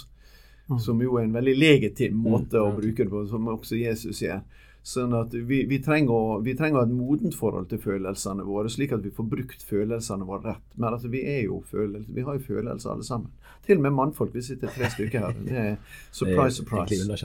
Mm. 0.67 0.79
Som 0.83 1.01
jo 1.03 1.17
er 1.17 1.27
en 1.27 1.35
veldig 1.35 1.55
legitim 1.57 2.15
mm. 2.15 2.23
måte 2.23 2.61
å 2.61 2.71
bruke 2.75 3.03
det 3.03 3.11
på, 3.11 3.25
som 3.27 3.49
også 3.51 3.79
Jesus 3.79 4.21
gjør. 4.23 4.41
Sånn 4.87 5.11
at 5.17 5.33
vi, 5.35 5.65
vi, 5.67 5.81
trenger 5.83 6.39
vi 6.45 6.53
trenger 6.55 6.85
et 6.85 6.93
modent 6.95 7.35
forhold 7.35 7.67
til 7.67 7.81
følelsene 7.83 8.45
våre, 8.47 8.71
slik 8.71 8.93
at 8.95 9.03
vi 9.03 9.11
får 9.11 9.27
brukt 9.33 9.65
følelsene 9.67 10.27
våre 10.27 10.53
rett. 10.53 10.63
Men 10.77 10.93
altså, 10.93 11.11
vi 11.11 11.25
er 11.27 11.41
jo 11.49 11.59
følelse, 11.67 12.07
vi 12.15 12.23
har 12.23 12.37
jo 12.37 12.45
følelser 12.45 12.93
alle 12.93 13.07
sammen. 13.07 13.33
Til 13.67 13.81
og 13.81 13.83
med 13.83 13.97
mannfolk. 13.97 14.31
Vi 14.35 14.45
sitter 14.47 14.71
tre 14.71 14.87
stykker 14.93 15.27
her. 15.27 15.35
Det 15.43 15.59
er 15.59 15.75
surprise, 16.21 16.63
surprise. 16.63 17.19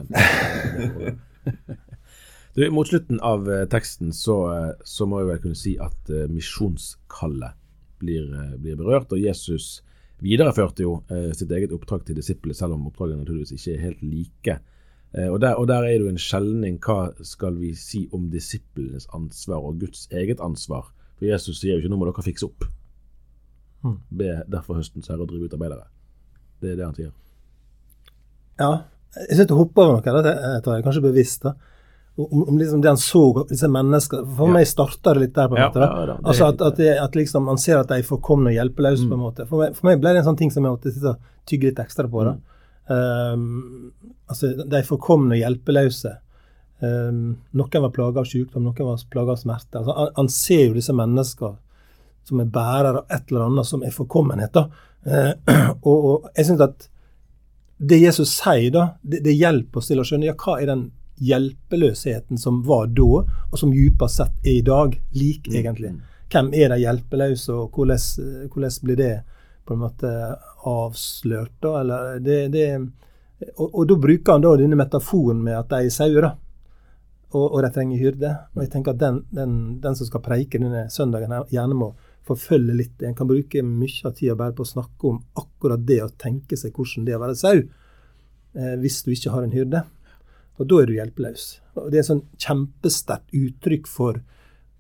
Du, 2.55 2.71
mot 2.71 2.89
slutten 2.89 3.21
av 3.21 3.49
uh, 3.49 3.65
teksten 3.65 4.13
så, 4.13 4.37
uh, 4.53 4.71
så, 4.85 5.07
må 5.09 5.23
jeg 5.23 5.31
vel 5.31 5.41
kunne 5.41 5.57
si 5.59 5.73
at 5.81 6.11
uh, 6.13 6.27
misjonskallet 6.29 7.57
blir, 8.03 8.27
blir, 8.61 8.77
berørt. 8.77 9.15
Og 9.15 9.23
Jesus 9.23 9.81
videreførte 10.23 10.85
jo 10.85 10.97
sitt 11.35 11.51
eget 11.55 11.71
oppdrag 11.75 12.03
til 12.07 12.17
disiplene, 12.19 12.55
selv 12.55 12.75
om 12.75 12.89
oppdragene 12.89 13.23
naturligvis 13.23 13.55
ikke 13.55 13.73
er 13.77 13.85
helt 13.87 14.03
like. 14.03 14.57
Og 15.31 15.37
der, 15.43 15.55
og, 15.55 15.69
der, 15.71 15.87
er 15.87 15.97
det 15.99 16.07
jo 16.07 16.11
en 16.11 16.19
skjelning. 16.19 16.81
Hva 16.83 17.13
skal 17.27 17.59
vi 17.59 17.73
si 17.79 18.05
om 18.15 18.29
disiplenes 18.31 19.07
ansvar 19.15 19.63
og 19.63 19.79
Guds 19.83 20.09
eget 20.11 20.43
ansvar? 20.43 20.89
For 21.19 21.29
Jesus 21.31 21.61
sier 21.61 21.77
jo 21.77 21.83
ikke 21.83 21.93
'nå 21.93 21.99
må 22.01 22.11
dere 22.11 22.27
fikse 22.27 22.47
opp'. 22.47 22.67
Hmm. 23.87 23.99
Be 24.11 24.43
derfor 24.51 24.79
høstens 24.79 25.11
herre 25.11 25.23
å 25.23 25.31
drive 25.31 25.47
ut 25.47 25.55
arbeidere. 25.59 25.87
Det 26.63 26.73
er 26.73 26.79
det 26.81 26.87
han 26.87 26.99
sier. 26.99 27.13
Ja. 28.59 28.73
Jeg 29.29 29.43
sitter 29.43 29.59
og 29.59 29.67
hopper 29.67 29.87
over 29.87 30.03
noe. 30.03 30.23
Det 30.27 30.65
tar 30.65 30.79
jeg 30.79 30.87
kanskje 30.87 31.07
bevisst. 31.07 31.47
da 31.47 31.55
om, 32.17 32.49
om 32.49 32.59
liksom 32.59 32.81
det 32.81 32.89
han 32.89 32.99
så 33.01 33.23
disse 33.49 33.69
menneskene 33.73 34.27
For 34.37 34.51
ja. 34.51 34.55
meg 34.59 34.69
starta 34.69 35.15
det 35.15 35.25
litt 35.25 35.35
der. 35.35 35.49
på 35.49 35.57
en 35.57 35.63
måte. 35.65 35.81
Ja, 35.81 36.07
ja, 36.11 36.17
altså 36.21 36.49
at, 36.51 36.61
at, 36.61 36.77
det, 36.77 36.91
at 37.01 37.17
liksom 37.17 37.47
man 37.49 37.61
ser 37.61 37.81
at 37.81 37.89
de 37.89 38.03
er 38.03 38.09
forkomne 38.09 38.53
og 38.53 38.57
hjelpeløse. 38.59 39.07
Mm. 39.07 39.09
på 39.13 39.17
en 39.17 39.23
måte. 39.23 39.47
For 39.49 39.63
meg, 39.63 39.79
for 39.79 39.89
meg, 39.89 40.03
ble 40.03 40.13
det 40.13 40.23
en 40.23 40.29
sånn 40.29 40.41
ting 40.43 40.53
som 40.53 40.67
jeg 40.67 40.77
måtte 40.77 40.93
sitte 40.93 41.15
og 41.15 41.49
tygge 41.49 41.71
litt 41.71 41.81
ekstra 41.83 42.11
på. 42.13 42.27
da. 42.29 42.37
Um, 42.93 43.91
altså, 44.29 44.53
De 44.61 44.85
forkomne 44.85 45.39
og 45.39 45.41
hjelpeløse. 45.41 46.15
Um, 46.83 47.25
noen 47.57 47.85
var 47.87 47.93
plaga 47.95 48.23
av 48.23 48.29
sykdom, 48.29 48.67
noen 48.67 48.89
var 48.91 49.05
plaga 49.11 49.37
av 49.37 49.41
smerte. 49.41 49.81
Altså, 49.81 49.97
han, 49.97 50.15
han, 50.19 50.33
ser 50.35 50.65
jo 50.67 50.77
disse 50.77 50.95
menneskene 50.99 51.57
som 52.29 52.41
er 52.43 52.55
bærere 52.55 53.03
av 53.03 53.15
et 53.15 53.31
eller 53.31 53.49
annet 53.49 53.67
som 53.67 53.85
er 53.87 53.95
forkommenhet. 53.95 54.53
da. 54.53 54.69
Uh, 55.03 55.79
og, 55.89 55.97
og, 55.97 56.33
jeg 56.37 56.51
synes 56.51 56.67
at 56.69 56.91
det 57.83 58.05
Jesus 58.05 58.37
sier, 58.37 58.69
da, 58.75 58.91
det, 59.03 59.25
det 59.25 59.33
hjelper 59.35 59.81
oss 59.81 59.89
til 59.91 60.03
å 60.03 60.05
skjønne 60.07 60.29
ja, 60.29 60.37
hva 60.39 60.61
er 60.61 60.69
den 60.71 60.91
hjelpeløsheten 61.17 62.39
som 62.39 62.63
var 62.67 62.89
da, 62.95 63.23
og 63.51 63.59
som 63.59 63.73
dypest 63.75 64.21
sett 64.21 64.47
er 64.47 64.59
i 64.59 64.65
dag, 64.67 64.97
lik 65.17 65.49
mm. 65.49 65.59
egentlig. 65.61 65.93
Hvem 66.33 66.53
er 66.57 66.73
de 66.73 66.81
hjelpeløse, 66.83 67.53
og 67.53 67.77
hvordan, 67.77 68.49
hvordan, 68.49 68.79
blir 68.83 69.01
det 69.01 69.13
på 69.67 69.75
en 69.75 69.83
måte 69.85 70.13
avslørt? 70.69 71.55
da, 71.63 71.81
eller 71.81 72.21
det, 72.25 72.39
det 72.55 72.67
og, 73.57 73.69
og, 73.75 73.83
da 73.91 73.99
bruker 73.99 74.37
han 74.37 74.45
da 74.45 74.55
denne 74.59 74.79
metaforen 74.79 75.43
med 75.43 75.59
at 75.59 75.71
de 75.73 75.89
er 75.89 75.95
sauer, 75.95 76.23
da. 76.25 76.33
Og, 77.33 77.47
og, 77.47 77.63
de 77.65 77.71
trenger 77.73 78.01
hyrde. 78.01 78.31
Og 78.55 78.65
jeg 78.65 78.73
tenker 78.75 78.93
at 78.93 79.01
den, 79.01 79.23
den, 79.33 79.55
den 79.83 79.97
som 79.97 80.09
skal 80.09 80.23
preike 80.25 80.61
denne 80.61 80.85
søndagen, 80.93 81.33
her, 81.33 81.47
gjerne 81.51 81.79
må 81.79 81.93
forfølge 82.29 82.77
litt. 82.77 83.03
En 83.03 83.17
kan 83.19 83.29
bruke 83.29 83.65
mye 83.67 84.07
av 84.07 84.15
tida 84.19 84.37
bare 84.39 84.55
på 84.57 84.67
å 84.67 84.73
snakke 84.75 85.09
om 85.09 85.23
akkurat 85.41 85.83
det 85.89 86.03
å 86.05 86.13
tenke 86.21 86.59
seg 86.61 86.77
hvordan 86.77 87.07
det 87.07 87.15
er 87.15 87.19
å 87.19 87.25
være 87.25 87.39
sau, 87.41 87.63
eh, 88.55 88.77
hvis 88.83 89.01
du 89.07 89.11
ikke 89.15 89.33
har 89.35 89.47
en 89.47 89.57
hyrde. 89.57 89.83
Og 90.61 90.69
da 90.69 90.83
er 90.83 90.89
du 90.89 90.95
hjelpeløs. 90.97 91.47
Og 91.77 91.91
Det 91.91 91.99
er 91.99 92.05
et 92.05 92.11
sånn 92.11 92.27
kjempesterkt 92.41 93.33
uttrykk 93.37 93.89
for 93.89 94.21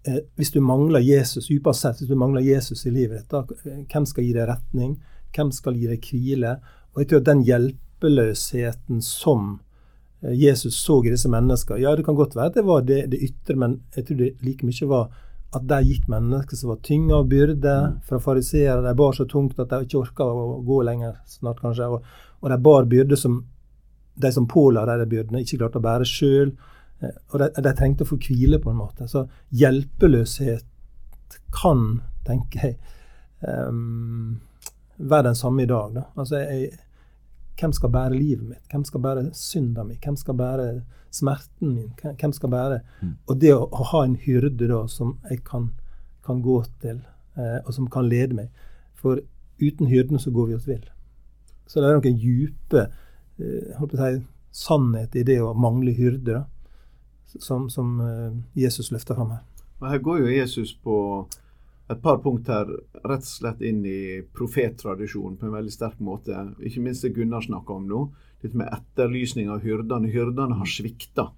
eh, 0.07 0.21
hvis 0.37 0.53
du 0.53 0.61
mangler 0.65 1.01
Jesus, 1.05 1.49
dypest 1.49 2.03
hvis 2.03 2.11
du 2.11 2.19
mangler 2.19 2.45
Jesus 2.45 2.85
i 2.87 2.93
livet 2.95 3.23
ditt, 3.23 3.57
eh, 3.67 3.83
hvem 3.89 4.07
skal 4.07 4.27
gi 4.27 4.37
deg 4.37 4.49
retning? 4.51 4.97
Hvem 5.33 5.53
skal 5.55 5.79
gi 5.79 5.89
deg 5.89 6.09
hvile? 6.11 6.57
Og 6.93 7.03
jeg 7.03 7.11
tror 7.11 7.27
den 7.27 7.45
hjelpeløsheten 7.49 9.03
som 9.03 9.61
eh, 10.23 10.37
Jesus 10.37 10.77
så 10.85 11.01
i 11.03 11.15
disse 11.15 11.31
menneskene 11.33 11.81
Ja, 11.81 11.97
det 11.97 12.05
kan 12.07 12.19
godt 12.19 12.37
være 12.37 12.59
det 12.59 12.67
var 12.69 12.85
det, 12.87 13.07
det 13.15 13.23
ytre, 13.25 13.57
men 13.57 13.81
jeg 13.97 14.07
tror 14.07 14.21
det 14.21 14.35
like 14.45 14.69
mye 14.69 14.91
var 14.91 15.13
at 15.53 15.65
der 15.69 15.85
gikk 15.85 16.07
mennesker 16.09 16.57
som 16.57 16.73
var 16.73 16.81
tynga 16.85 17.19
av 17.19 17.27
byrde 17.29 17.73
mm. 17.85 17.97
fra 18.09 18.19
fariseere. 18.25 18.81
De 18.87 18.95
bar 18.97 19.13
så 19.13 19.27
tungt 19.29 19.59
at 19.61 19.69
de 19.69 19.85
ikke 19.85 19.99
orka 20.01 20.25
å 20.25 20.63
gå 20.65 20.79
lenger 20.89 21.19
snart, 21.29 21.61
kanskje. 21.61 21.89
Og, 21.93 22.07
og 22.41 22.49
de 22.49 22.59
bar 22.65 22.89
byrde 22.89 23.19
som 23.21 23.43
de 24.15 24.33
som 24.33 24.47
påla 24.49 24.85
de 24.87 25.07
byrdene, 25.09 25.43
ikke 25.43 25.59
klarte 25.63 25.81
å 25.81 25.85
bære 25.85 26.07
sjøl. 26.09 26.53
Eh, 27.01 27.19
og 27.33 27.43
de, 27.43 27.51
de, 27.59 27.75
trengte 27.79 28.07
å 28.07 28.11
få 28.11 28.19
hvile, 28.21 28.61
på 28.63 28.73
en 28.73 28.81
måte. 28.81 29.09
Så 29.11 29.27
hjelpeløshet 29.57 31.39
kan, 31.55 32.03
tenker 32.27 32.67
jeg, 32.67 32.79
um, 33.41 34.41
være 34.97 35.31
den 35.31 35.39
samme 35.39 35.65
i 35.65 35.71
dag. 35.71 35.95
Da. 35.97 36.07
Altså, 36.17 36.43
jeg, 36.43 36.73
hvem 37.61 37.73
skal 37.73 37.93
bære 37.93 38.17
livet 38.17 38.49
mitt? 38.49 38.65
Hvem 38.71 38.85
skal 38.85 39.01
bære 39.01 39.25
synda 39.37 39.85
mi? 39.85 39.99
Hvem 40.03 40.17
skal 40.17 40.35
bære 40.35 40.69
smerten 41.11 41.75
min? 41.75 41.91
Hvem 42.21 42.33
skal 42.33 42.51
bære 42.51 42.81
mm. 43.01 43.13
Og 43.27 43.41
det 43.41 43.55
å, 43.55 43.67
å, 43.69 43.89
ha 43.93 44.05
en 44.07 44.17
hyrde 44.17 44.69
da, 44.69 44.87
som 44.89 45.17
jeg 45.31 45.43
kan, 45.49 45.71
kan 46.27 46.43
gå 46.43 46.63
til, 46.83 47.03
eh, 47.37 47.61
og 47.65 47.75
som 47.75 47.91
kan 47.93 48.09
lede 48.09 48.37
meg 48.39 48.49
For 48.95 49.21
uten 49.61 49.87
hyrden 49.87 50.19
så 50.19 50.31
går 50.31 50.47
vi 50.47 50.55
oss 50.55 50.69
vill. 50.69 50.85
Så 51.67 51.81
det 51.81 51.89
er 51.89 51.99
noen 51.99 52.19
dype 52.21 52.87
Eh, 53.39 53.85
si, 53.91 54.25
sannhet 54.53 55.17
i 55.17 55.25
det 55.25 55.39
å 55.41 55.55
mangle 55.55 55.95
hyrde, 55.97 56.45
som, 57.39 57.71
som 57.73 58.01
eh, 58.01 58.35
Jesus 58.59 58.93
løfter 58.93 59.17
fram 59.17 59.33
her. 59.37 59.47
Her 59.83 59.99
går 59.99 60.21
jo 60.23 60.35
Jesus 60.35 60.75
på 60.79 60.97
et 61.91 62.03
par 62.03 62.21
punkt 62.23 62.49
her 62.49 62.69
rett 63.03 63.25
og 63.25 63.29
slett 63.29 63.63
inn 63.67 63.83
i 63.89 64.23
profettradisjonen 64.37 65.37
på 65.41 65.49
en 65.49 65.57
veldig 65.57 65.73
sterk 65.75 65.99
måte. 66.05 66.37
Ikke 66.63 66.83
minst 66.85 67.05
det 67.05 67.15
Gunnar 67.17 67.43
snakker 67.45 67.81
om 67.81 67.89
nå. 67.89 68.03
litt 68.43 68.55
med 68.59 68.73
etterlysning 68.75 69.51
av 69.55 69.63
hyrdene. 69.63 70.11
Hyrdene 70.11 70.57
har 70.59 70.67
svikta. 70.67 71.29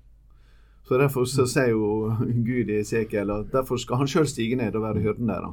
Så 0.88 0.98
Derfor 1.00 1.24
så 1.28 1.46
sier 1.48 1.72
jo 1.72 2.12
Gud 2.48 2.70
i 2.70 2.78
Esekiel 2.80 3.32
at 3.32 3.50
derfor 3.52 3.80
skal 3.80 4.02
han 4.02 4.08
sjøl 4.08 4.28
stige 4.28 4.56
ned 4.56 4.76
og 4.76 4.86
være 4.86 5.02
hyrden 5.04 5.32
der. 5.32 5.48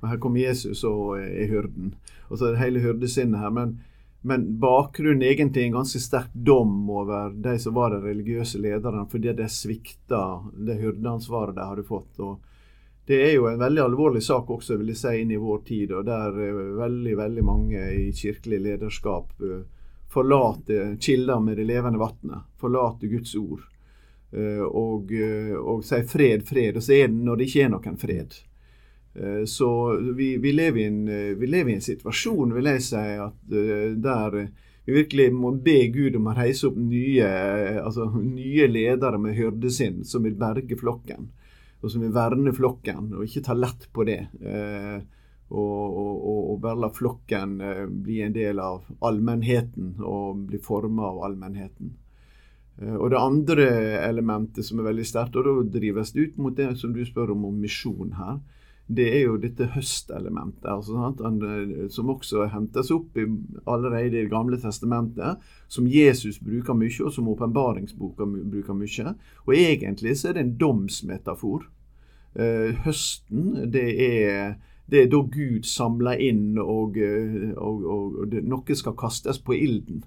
Og 0.00 0.08
Her 0.10 0.18
kommer 0.22 0.42
Jesus 0.42 0.84
og 0.84 1.18
er 1.20 1.46
hyrden. 1.50 1.94
Og 2.28 2.38
så 2.38 2.48
er 2.48 2.56
det 2.56 2.64
hele 2.64 2.82
hyrdesinnet 2.82 3.40
her. 3.40 3.50
men 3.50 3.78
men 4.26 4.44
bakgrunnen 4.58 5.22
er 5.22 5.36
egentlig 5.36 5.66
en 5.66 5.78
ganske 5.78 6.00
sterk 6.02 6.32
dom 6.34 6.90
over 6.90 7.30
de 7.30 7.52
som 7.62 7.76
var 7.76 7.94
de 7.94 8.00
religiøse 8.02 8.58
lederne, 8.58 9.04
fordi 9.10 9.34
de 9.38 9.46
svikta 9.50 10.22
det 10.66 10.80
hyrdeansvaret 10.80 11.54
de 11.54 11.66
hadde 11.70 11.86
fått. 11.86 12.18
og 12.18 12.40
det 13.06 13.20
er 13.22 13.36
jo 13.36 13.46
en 13.46 13.58
veldig 13.58 13.82
alvorlig 13.84 14.22
sak 14.26 14.50
også, 14.50 14.80
vil 14.80 14.90
jeg 14.90 14.98
si, 14.98 15.12
inn 15.22 15.30
i 15.30 15.38
vår 15.38 15.60
tid, 15.68 15.92
og 15.94 16.08
der 16.08 16.40
eh, 16.42 16.56
veldig 16.80 17.14
veldig 17.20 17.44
mange 17.46 17.84
i 17.94 18.08
kirkelig 18.10 18.58
lederskap 18.64 19.30
eh, 19.46 19.62
forlater 20.10 20.96
kilder 20.98 21.38
med 21.40 21.60
det 21.60 21.68
levende 21.68 22.02
vannet. 22.02 22.48
Forlater 22.58 23.06
Guds 23.12 23.36
ord. 23.38 23.62
Eh, 24.34 24.64
og, 24.66 25.14
og 25.62 25.86
sier 25.86 26.02
fred, 26.10 26.42
fred. 26.48 26.80
Og 26.80 26.82
så 26.82 26.96
er 26.98 27.12
det 27.12 27.22
når 27.22 27.38
det 27.38 27.46
ikke 27.46 27.64
er 27.68 27.72
noen 27.76 28.00
fred. 28.00 28.34
Eh, 29.22 29.44
så 29.44 29.96
vi, 29.96 30.36
vi, 30.36 30.52
lever 30.52 30.86
en, 30.86 31.08
eh, 31.08 31.34
vi, 31.36 31.46
lever 31.46 31.70
i 31.70 31.74
en, 31.74 31.82
situasjon, 31.82 32.52
vil 32.52 32.68
jeg 32.68 32.84
si, 32.84 33.02
at 33.24 33.56
eh, 33.56 33.94
der 33.96 34.36
vi 34.86 34.94
virkelig 34.94 35.30
må 35.34 35.50
be 35.64 35.78
Gud 35.94 36.18
om 36.18 36.28
å 36.30 36.36
reise 36.36 36.68
opp 36.68 36.76
nye, 36.78 37.26
altså, 37.80 38.06
nye 38.20 38.68
ledere 38.70 39.18
med 39.18 39.34
hyrdesinn 39.34 40.04
som 40.06 40.26
vil 40.26 40.36
berge 40.38 40.78
flokken. 40.78 41.30
Og 41.82 41.90
som 41.92 42.04
vil 42.04 42.12
verne 42.14 42.52
flokken, 42.54 43.10
og 43.16 43.24
ikke 43.26 43.42
ta 43.48 43.56
lett 43.56 43.88
på 43.92 44.04
det. 44.06 44.20
Og, 45.50 45.58
og, 45.58 46.22
og, 46.22 46.54
bare 46.62 46.80
la 46.84 46.88
flokken 46.94 47.58
bli 48.02 48.20
en 48.24 48.34
del 48.34 48.62
av 48.62 48.86
allmennheten 49.04 49.92
og 50.00 50.46
bli 50.48 50.58
forma 50.62 51.04
av 51.10 51.20
allmennheten. 51.28 51.92
Og 52.96 53.10
det 53.12 53.20
andre 53.20 53.68
elementet 54.06 54.66
som 54.66 54.80
er 54.80 54.88
veldig 54.88 55.06
sterkt, 55.06 55.36
og 55.36 55.46
da 55.46 55.78
drives 55.78 56.14
det 56.14 56.30
ut 56.30 56.40
mot 56.46 56.56
det 56.56 56.72
som 56.80 56.94
du 56.94 57.02
spør 57.06 57.34
om, 57.34 57.44
om 57.50 57.60
misjon 57.60 58.14
her 58.16 58.38
det 58.86 59.06
er 59.10 59.22
jo 59.24 59.36
dette 59.42 59.66
høstelementet, 59.74 60.66
altså, 60.70 61.08
eh, 61.18 61.88
som 61.90 62.10
også 62.12 62.46
hentes 62.52 62.92
opp 62.94 63.18
i, 63.18 63.24
allerede 63.66 64.06
i 64.06 64.14
Det 64.14 64.30
gamle 64.30 64.60
testamentet, 64.62 65.42
som 65.68 65.88
Jesus 65.90 66.38
bruker 66.38 66.74
mye, 66.74 67.04
og 67.04 67.12
som 67.12 67.28
åpenbaringsboka 67.28 68.24
bruker 68.24 68.78
mye. 68.78 69.14
Og 69.46 69.54
egentlig 69.54 70.16
så 70.18 70.28
er 70.28 70.38
det 70.38 70.44
en 70.44 70.56
domsmetafor. 70.60 71.66
Eh, 72.36 72.78
høsten, 72.86 73.72
det 73.72 73.88
er 74.06 74.56
det 74.86 75.00
er 75.02 75.08
da 75.10 75.18
Gud 75.18 75.64
samler 75.66 76.20
inn, 76.22 76.58
og, 76.62 76.96
eh, 76.96 77.50
og, 77.56 77.86
og, 77.90 78.20
og 78.22 78.36
noe 78.46 78.76
skal 78.78 78.94
kastes 78.94 79.40
på 79.42 79.56
ilden. 79.58 80.04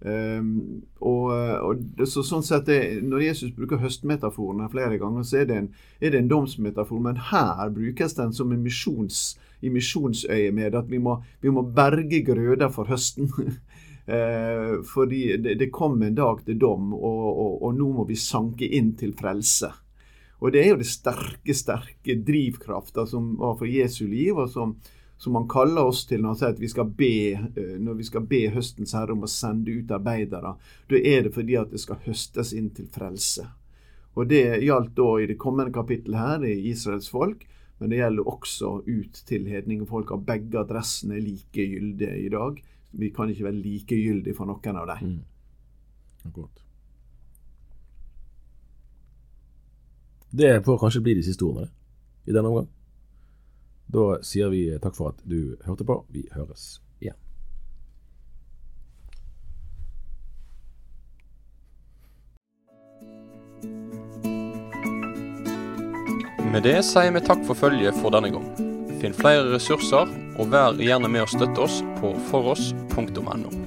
Um, 0.00 0.80
og, 1.04 1.26
og 1.28 2.06
så, 2.08 2.22
sånn 2.24 2.44
sett 2.46 2.64
det, 2.70 2.78
Når 3.04 3.20
Jesus 3.26 3.50
bruker 3.52 3.82
høstmetaforen 3.82 4.62
flere 4.72 4.96
ganger, 5.00 5.26
så 5.28 5.42
er 5.42 5.50
det, 5.50 5.58
en, 5.60 5.66
er 6.00 6.14
det 6.14 6.22
en 6.22 6.30
domsmetafor. 6.30 7.02
Men 7.04 7.20
her 7.30 7.68
brukes 7.74 8.16
den 8.16 8.32
som 8.36 8.54
en 8.54 8.62
misjons, 8.64 9.34
i 9.60 9.72
misjonsøyemed. 9.72 10.78
At 10.78 10.88
vi 10.88 11.02
må, 11.02 11.18
vi 11.44 11.52
må 11.52 11.66
berge 11.76 12.22
grøda 12.24 12.70
for 12.72 12.88
høsten. 12.88 13.28
uh, 14.08 14.80
fordi 14.94 15.22
det, 15.44 15.58
det 15.60 15.72
kom 15.74 16.00
en 16.02 16.16
dag 16.16 16.40
til 16.46 16.58
dom, 16.60 16.94
og, 16.96 17.22
og, 17.30 17.54
og 17.68 17.76
nå 17.76 17.92
må 18.00 18.08
vi 18.08 18.18
sanke 18.20 18.68
inn 18.68 18.94
til 18.96 19.12
frelse. 19.18 19.72
Og 20.40 20.54
det 20.54 20.62
er 20.62 20.70
jo 20.72 20.80
det 20.80 20.88
sterke, 20.88 21.54
sterke 21.56 22.16
drivkrafta 22.24 23.04
som 23.08 23.34
var 23.40 23.58
for 23.60 23.68
Jesu 23.68 24.06
liv, 24.08 24.38
og 24.40 24.48
som, 24.48 24.78
som 25.20 25.34
han 25.34 25.48
kaller 25.48 25.84
oss 25.84 26.06
til 26.08 26.22
når 26.22 26.32
han 26.32 26.38
sier 26.40 26.54
at 26.54 26.60
vi 26.62 26.68
skal 26.72 26.86
be, 26.96 27.14
eh, 27.36 27.74
når 27.76 27.98
vi 27.98 28.06
skal 28.08 28.24
be 28.28 28.38
høstens 28.54 28.94
herre 28.96 29.12
om 29.12 29.26
å 29.26 29.28
sende 29.28 29.74
ut 29.76 29.92
arbeidere. 29.92 30.54
Da 30.88 30.96
er 30.96 31.26
det 31.26 31.34
fordi 31.34 31.58
at 31.60 31.74
det 31.74 31.80
skal 31.82 32.00
høstes 32.06 32.54
inn 32.56 32.70
til 32.72 32.86
frelse. 32.88 33.44
Og 34.16 34.28
Det 34.32 34.62
gjaldt 34.64 34.94
da 34.96 35.10
i 35.20 35.26
det 35.28 35.36
kommende 35.38 35.72
kapittelet 35.76 36.18
her, 36.18 36.48
i 36.48 36.70
Israels 36.72 37.10
folk, 37.12 37.44
men 37.78 37.92
det 37.92 38.00
gjelder 38.00 38.32
også 38.32 38.72
ut 38.86 39.20
til 39.28 39.44
hedningefolka. 39.46 40.16
Begge 40.16 40.58
adressene 40.64 41.18
er 41.18 41.26
like 41.28 41.68
gyldige 41.68 42.16
i 42.24 42.32
dag. 42.32 42.64
Vi 42.92 43.12
kan 43.12 43.28
ikke 43.28 43.44
være 43.44 43.60
likegyldige 43.60 44.34
for 44.34 44.48
noen 44.48 44.80
av 44.80 44.88
dem. 44.88 45.20
Mm. 46.24 46.44
Det 50.32 50.64
får 50.64 50.80
kanskje 50.80 51.04
bli 51.04 51.20
de 51.20 51.28
siste 51.28 51.44
ordene 51.44 51.68
i 52.24 52.32
denne 52.32 52.48
omgang. 52.48 52.72
Da 53.90 54.20
sier 54.22 54.52
vi 54.52 54.62
takk 54.78 54.94
for 54.94 55.10
at 55.10 55.22
du 55.26 55.56
hørte 55.66 55.86
på. 55.86 55.96
Vi 56.14 56.28
høres 56.34 56.78
igjen. 57.02 57.18
Med 66.50 66.62
det 66.66 66.80
sier 66.86 67.10
vi 67.14 67.24
takk 67.26 67.42
for 67.48 67.58
følget 67.58 67.98
for 67.98 68.14
denne 68.14 68.30
gang. 68.34 68.46
Finn 69.00 69.16
flere 69.16 69.48
ressurser, 69.54 70.10
og 70.38 70.52
vær 70.52 70.78
gjerne 70.78 71.10
med 71.10 71.24
å 71.24 71.30
støtte 71.30 71.66
oss 71.66 71.80
på 71.98 72.14
foross.no. 72.30 73.59